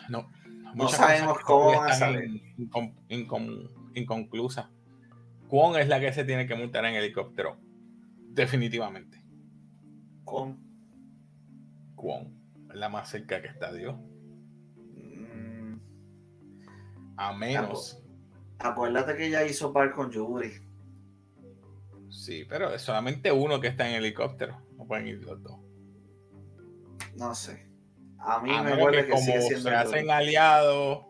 No. 0.10 0.28
No 0.76 0.88
sabemos 0.88 1.40
cómo 1.40 1.78
van 1.78 1.92
a 1.92 1.94
salir. 1.94 2.42
inconclusa. 3.94 4.70
¿Cuán 5.48 5.82
es 5.82 5.88
la 5.88 6.00
que 6.00 6.14
se 6.14 6.24
tiene 6.26 6.46
que 6.48 6.56
montar 6.56 6.86
en 6.86 6.96
helicóptero? 6.96 7.58
Definitivamente. 8.30 9.24
¿Cuán? 10.24 10.60
Es 12.70 12.76
la 12.76 12.90
más 12.90 13.10
cerca 13.10 13.42
que 13.42 13.48
está 13.48 13.74
Dios. 13.74 13.96
Mm. 14.96 15.80
A 17.18 17.34
menos. 17.34 18.04
Acuérdate 18.60 19.16
que 19.16 19.28
ella 19.28 19.46
hizo 19.46 19.74
par 19.74 19.92
con 19.92 20.12
Yuri. 20.12 20.69
Sí, 22.10 22.46
pero 22.48 22.74
es 22.74 22.82
solamente 22.82 23.32
uno 23.32 23.60
que 23.60 23.68
está 23.68 23.88
en 23.88 23.96
helicóptero. 23.96 24.62
No 24.78 24.86
pueden 24.86 25.08
ir 25.08 25.24
los 25.24 25.42
dos. 25.42 25.60
No 27.16 27.36
sé. 27.36 27.70
A 28.20 28.40
mí 28.42 28.52
me 28.64 28.84
huele 28.84 29.06
que, 29.06 29.18
sigue 29.18 29.42
siendo 29.42 29.70
se 29.70 29.76
hacen 29.76 30.12
aliados, 30.12 31.06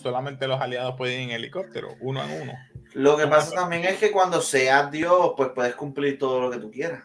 solamente 0.00 0.46
los 0.46 0.60
aliados 0.60 0.94
pueden 0.96 1.22
ir 1.22 1.30
en 1.30 1.36
helicóptero, 1.36 1.96
uno 2.00 2.22
en 2.22 2.42
uno. 2.42 2.52
Lo 2.94 3.16
que 3.16 3.26
pasa 3.26 3.54
también 3.54 3.84
es 3.84 3.98
que 3.98 4.10
cuando 4.10 4.40
seas 4.40 4.90
Dios, 4.90 5.32
pues 5.36 5.50
puedes 5.54 5.74
cumplir 5.74 6.18
todo 6.18 6.40
lo 6.40 6.50
que 6.50 6.58
tú 6.58 6.70
quieras. 6.70 7.04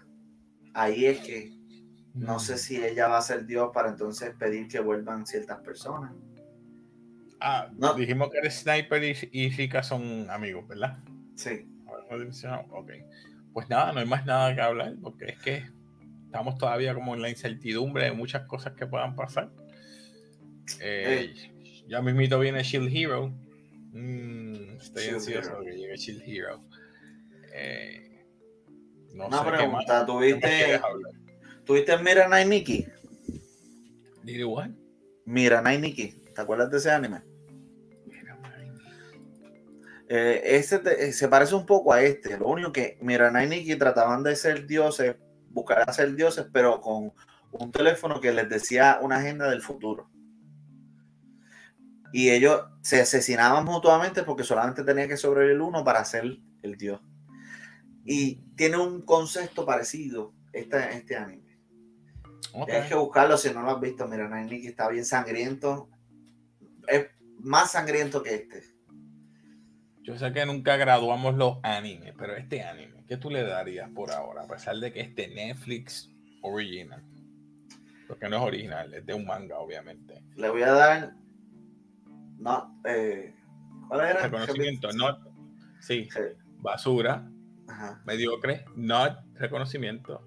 Ahí 0.74 1.06
es 1.06 1.20
que 1.20 1.54
no 2.14 2.40
sé 2.40 2.56
mm. 2.56 2.58
si 2.58 2.84
ella 2.84 3.08
va 3.08 3.18
a 3.18 3.22
ser 3.22 3.46
Dios 3.46 3.72
para 3.74 3.90
entonces 3.90 4.34
pedir 4.38 4.68
que 4.68 4.80
vuelvan 4.80 5.26
ciertas 5.26 5.60
personas. 5.60 6.12
Ah, 7.40 7.70
no. 7.78 7.94
dijimos 7.94 8.30
que 8.32 8.40
el 8.40 8.52
Sniper 8.52 9.04
y, 9.04 9.50
Rika 9.50 9.84
son 9.84 10.28
amigos, 10.30 10.68
¿verdad? 10.68 10.98
Sí. 11.36 11.68
Ok. 12.72 12.92
Pues 13.54 13.70
nada, 13.70 13.94
no 13.94 14.00
hay 14.00 14.06
más 14.06 14.26
nada 14.26 14.54
que 14.54 14.62
hablar, 14.62 14.96
porque 15.02 15.26
es 15.26 15.40
que 15.40 15.64
estamos 16.26 16.58
todavía 16.58 16.94
como 16.94 17.16
en 17.16 17.22
la 17.22 17.30
incertidumbre 17.30 18.06
de 18.06 18.12
muchas 18.12 18.46
cosas 18.48 18.74
que 18.74 18.86
puedan 18.86 19.16
pasar. 19.16 19.50
Eh, 20.82 21.34
ya 21.88 22.02
mismito 22.02 22.40
viene 22.40 22.64
Shield 22.64 22.90
Hero. 22.94 23.34
Mm, 23.92 24.78
estoy 24.78 25.08
ansioso 25.08 25.60
de 25.60 25.66
que 25.72 25.78
llegue 25.78 25.96
Shield 25.96 26.24
Hero. 26.26 26.64
Eh, 27.54 28.26
no 29.14 29.28
Una 29.28 29.46
pregunta, 29.46 30.06
¿tuviste, 30.06 30.82
¿tuviste 31.64 31.98
Mira 32.00 32.28
Night 32.28 32.48
Nikki? 32.48 32.86
¿Did 34.24 34.44
what? 34.44 34.72
Mira 35.26 35.62
Night 35.62 35.80
Nikki. 35.80 36.16
¿Te 36.34 36.42
acuerdas 36.42 36.70
de 36.72 36.78
ese 36.78 36.92
anime? 36.92 37.22
Eh, 40.18 40.56
eh, 40.56 41.12
se 41.12 41.28
parece 41.28 41.56
un 41.56 41.66
poco 41.66 41.92
a 41.92 42.02
este. 42.02 42.38
Lo 42.38 42.48
único 42.48 42.72
que 42.72 42.98
Miranai 43.02 43.48
y 43.48 43.50
Nikki 43.50 43.76
trataban 43.76 44.24
de 44.24 44.36
ser 44.38 44.66
dioses, 44.66 45.18
buscar 45.50 45.94
ser 45.94 46.16
dioses, 46.16 46.48
pero 46.54 46.80
con 46.80 47.12
un 47.52 47.72
teléfono 47.72 48.22
que 48.22 48.32
les 48.32 48.48
decía 48.48 49.00
una 49.02 49.18
agenda 49.18 49.50
del 49.50 49.62
futuro. 49.62 50.10
Y 52.14 52.30
ellos 52.30 52.62
se 52.82 53.02
asesinaban 53.02 53.66
mutuamente 53.66 54.24
porque 54.24 54.46
solamente 54.46 54.84
tenía 54.84 55.08
que 55.08 55.18
sobrevivir 55.18 55.60
uno 55.60 55.84
para 55.84 56.06
ser 56.06 56.38
el 56.62 56.78
dios. 56.78 57.02
Y 58.06 58.36
tiene 58.56 58.78
un 58.78 59.02
concepto 59.02 59.66
parecido 59.66 60.34
este, 60.54 60.96
este 60.96 61.18
anime. 61.18 61.60
Tienes 62.66 62.88
que 62.88 62.96
buscarlo 62.96 63.38
si 63.38 63.54
no 63.54 63.64
lo 63.64 63.72
has 63.72 63.82
visto. 63.82 64.08
Mira, 64.08 64.30
Nikki 64.30 64.68
está 64.68 64.88
bien 64.88 65.04
sangriento. 65.04 65.90
Es 66.88 67.08
más 67.40 67.72
sangriento 67.72 68.24
que 68.24 68.36
este. 68.36 68.75
Yo 70.06 70.16
sé 70.20 70.32
que 70.32 70.46
nunca 70.46 70.78
graduamos 70.78 71.34
los 71.34 71.58
animes, 71.64 72.14
pero 72.16 72.36
este 72.36 72.62
anime, 72.62 73.04
¿qué 73.08 73.18
tú 73.18 73.32
le 73.32 73.42
darías 73.42 73.90
por 73.90 74.12
ahora? 74.12 74.44
A 74.44 74.48
pesar 74.48 74.76
de 74.76 74.94
que 74.94 75.02
este 75.02 75.30
Netflix 75.30 76.12
original. 76.44 77.04
Porque 78.08 78.30
no 78.30 78.36
es 78.36 78.44
original, 78.44 78.94
es 78.94 79.04
de 79.04 79.16
un 79.16 79.26
manga, 79.26 79.58
obviamente. 79.58 80.22
Le 80.36 80.50
voy 80.50 80.62
a 80.62 80.74
dar. 80.74 81.16
No, 82.38 82.80
eh, 82.86 83.34
¿Cuál 83.88 84.02
era? 84.02 84.22
Reconocimiento, 84.22 84.92
not. 84.92 85.28
Sí. 85.80 86.08
Basura. 86.60 87.28
Mediocre, 88.06 88.64
not. 88.76 89.18
Reconocimiento. 89.34 90.22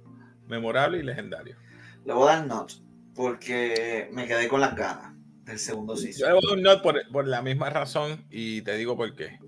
Memorable 0.49 0.99
y 0.99 1.03
legendario. 1.05 1.57
Le 2.05 2.15
voy 2.15 2.29
a 2.31 2.35
dar 2.35 2.47
not. 2.49 2.73
Porque 3.15 4.09
me 4.13 4.27
quedé 4.27 4.49
con 4.49 4.61
las 4.61 4.75
ganas 4.75 5.15
del 5.45 5.61
segundo 5.61 5.97
season. 5.97 6.21
Yo 6.21 6.27
le 6.27 6.33
voy 6.33 6.43
a 6.45 6.49
dar 6.57 6.59
not 6.59 6.83
por, 6.83 7.13
por 7.13 7.29
la 7.29 7.43
misma 7.43 7.71
razón 7.71 8.27
y 8.29 8.63
te 8.63 8.77
digo 8.77 8.97
por 8.97 9.15
qué. 9.15 9.39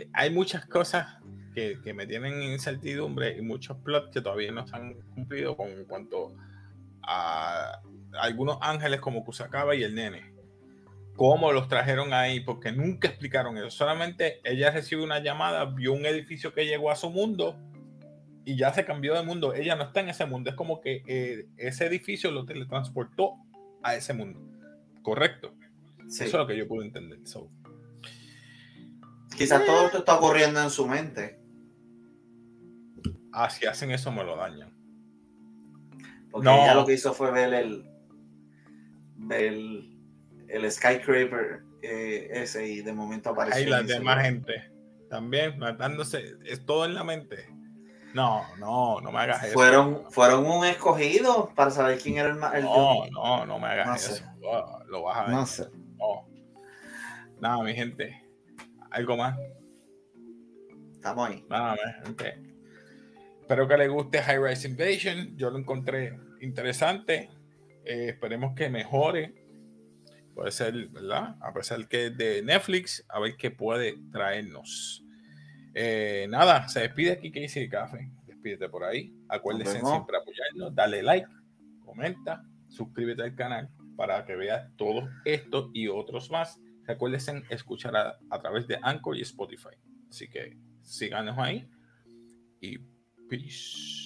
Eh, 0.00 0.08
hay 0.14 0.30
muchas 0.30 0.64
cosas 0.66 1.18
que, 1.54 1.92
me 1.92 2.06
tienen 2.06 2.42
incertidumbre 2.42 3.36
y 3.36 3.42
muchos 3.42 3.76
plots 3.78 4.10
que 4.12 4.22
todavía 4.22 4.50
no 4.50 4.62
están 4.64 4.94
cumplidos 5.14 5.56
con 5.56 5.84
cuanto 5.84 6.34
a 7.02 7.82
algunos 8.18 8.58
ángeles 8.62 9.00
como 9.00 9.24
Kusakawa 9.24 9.74
y 9.74 9.82
el 9.82 9.94
nene. 9.94 10.32
¿Cómo 11.16 11.52
los 11.52 11.68
trajeron 11.68 12.14
ahí? 12.14 12.40
Porque 12.40 12.72
nunca 12.72 13.08
explicaron 13.08 13.58
eso. 13.58 13.70
Solamente 13.70 14.40
ella 14.42 14.70
recibió 14.70 15.04
una 15.04 15.18
llamada, 15.18 15.66
vio 15.66 15.92
un 15.92 16.06
edificio 16.06 16.54
que 16.54 16.64
llegó 16.64 16.90
a 16.90 16.96
su 16.96 17.10
mundo 17.10 17.58
y 18.46 18.56
ya 18.56 18.72
se 18.72 18.86
cambió 18.86 19.14
de 19.14 19.22
mundo. 19.22 19.52
Ella 19.52 19.76
no 19.76 19.84
está 19.84 20.00
en 20.00 20.08
ese 20.08 20.24
mundo. 20.24 20.48
Es 20.48 20.56
como 20.56 20.80
que 20.80 21.02
eh, 21.06 21.46
ese 21.58 21.84
edificio 21.84 22.30
lo 22.30 22.46
teletransportó 22.46 23.34
a 23.82 23.96
ese 23.96 24.14
mundo. 24.14 24.40
Correcto. 25.02 25.52
Eso 26.06 26.24
es 26.24 26.32
lo 26.32 26.46
que 26.46 26.56
yo 26.56 26.66
puedo 26.66 26.82
entender. 26.82 27.18
Quizás 29.40 29.64
todo 29.64 29.86
esto 29.86 29.98
está 30.00 30.16
ocurriendo 30.16 30.60
en 30.60 30.68
su 30.68 30.86
mente. 30.86 31.40
Ah, 33.32 33.48
si 33.48 33.64
hacen 33.64 33.90
eso 33.90 34.12
me 34.12 34.22
lo 34.22 34.36
dañan. 34.36 34.70
Porque 36.30 36.44
no. 36.44 36.56
ella 36.56 36.74
lo 36.74 36.84
que 36.84 36.92
hizo 36.92 37.14
fue 37.14 37.30
ver 37.30 37.54
el, 37.54 37.90
el, 39.30 39.98
el 40.46 40.70
Skycraper 40.70 41.62
eh, 41.80 42.28
ese 42.32 42.68
y 42.68 42.82
de 42.82 42.92
momento 42.92 43.30
apareció. 43.30 43.62
Hay 43.62 43.70
la 43.70 43.82
demás 43.82 44.22
gente 44.26 44.70
también 45.08 45.58
matándose. 45.58 46.34
Es 46.44 46.66
todo 46.66 46.84
en 46.84 46.92
la 46.92 47.02
mente. 47.02 47.48
No, 48.12 48.44
no, 48.58 49.00
no 49.00 49.10
me 49.10 49.20
hagas 49.20 49.44
eso. 49.44 49.54
Fueron, 49.54 50.04
fueron 50.10 50.44
un 50.44 50.66
escogido 50.66 51.50
para 51.54 51.70
saber 51.70 51.98
quién 51.98 52.18
era 52.18 52.28
el, 52.28 52.58
el 52.58 52.64
No, 52.64 53.06
no, 53.06 53.46
no 53.46 53.58
me 53.58 53.68
hagas 53.68 54.06
eso. 54.06 54.24
lo 54.86 55.02
vas 55.02 55.16
a 55.16 55.22
ver. 55.22 55.30
No 55.30 55.46
sé. 55.46 55.66
Nada, 57.40 57.62
mi 57.62 57.72
gente 57.74 58.29
algo 58.90 59.16
más. 59.16 59.38
Estamos 60.92 61.28
ahí. 61.28 61.44
Nada 61.48 61.76
más, 61.76 62.10
ok. 62.10 62.22
Espero 63.40 63.66
que 63.66 63.76
les 63.76 63.88
guste 63.88 64.22
High 64.22 64.38
Rise 64.38 64.68
Invasion. 64.68 65.36
Yo 65.36 65.50
lo 65.50 65.58
encontré 65.58 66.18
interesante. 66.40 67.30
Eh, 67.84 68.10
esperemos 68.10 68.54
que 68.54 68.68
mejore. 68.68 69.34
Puede 70.34 70.52
ser, 70.52 70.88
¿verdad? 70.88 71.36
A 71.40 71.52
pesar 71.52 71.88
que 71.88 72.06
es 72.06 72.16
de 72.16 72.42
Netflix, 72.42 73.04
a 73.08 73.18
ver 73.18 73.36
qué 73.36 73.50
puede 73.50 73.98
traernos. 74.12 75.04
Eh, 75.74 76.26
nada, 76.28 76.68
se 76.68 76.80
despide 76.80 77.12
aquí 77.12 77.30
Casey 77.32 77.68
Café. 77.68 78.10
Despídete 78.26 78.68
por 78.68 78.84
ahí. 78.84 79.12
Acuérdense 79.28 79.80
siempre 79.80 80.16
apoyarnos, 80.16 80.74
dale 80.74 81.02
like, 81.02 81.28
comenta, 81.84 82.42
suscríbete 82.68 83.22
al 83.22 83.34
canal 83.34 83.68
para 83.96 84.24
que 84.24 84.34
veas 84.34 84.70
todo 84.76 85.08
esto 85.24 85.70
y 85.74 85.88
otros 85.88 86.30
más. 86.30 86.58
Recuerden 86.90 87.44
escuchar 87.50 87.96
a, 87.96 88.18
a 88.30 88.40
través 88.40 88.66
de 88.66 88.76
Anchor 88.82 89.16
y 89.16 89.22
Spotify. 89.22 89.76
Así 90.08 90.28
que 90.28 90.58
síganos 90.82 91.38
ahí 91.38 91.68
y 92.60 92.78
peace. 93.28 94.04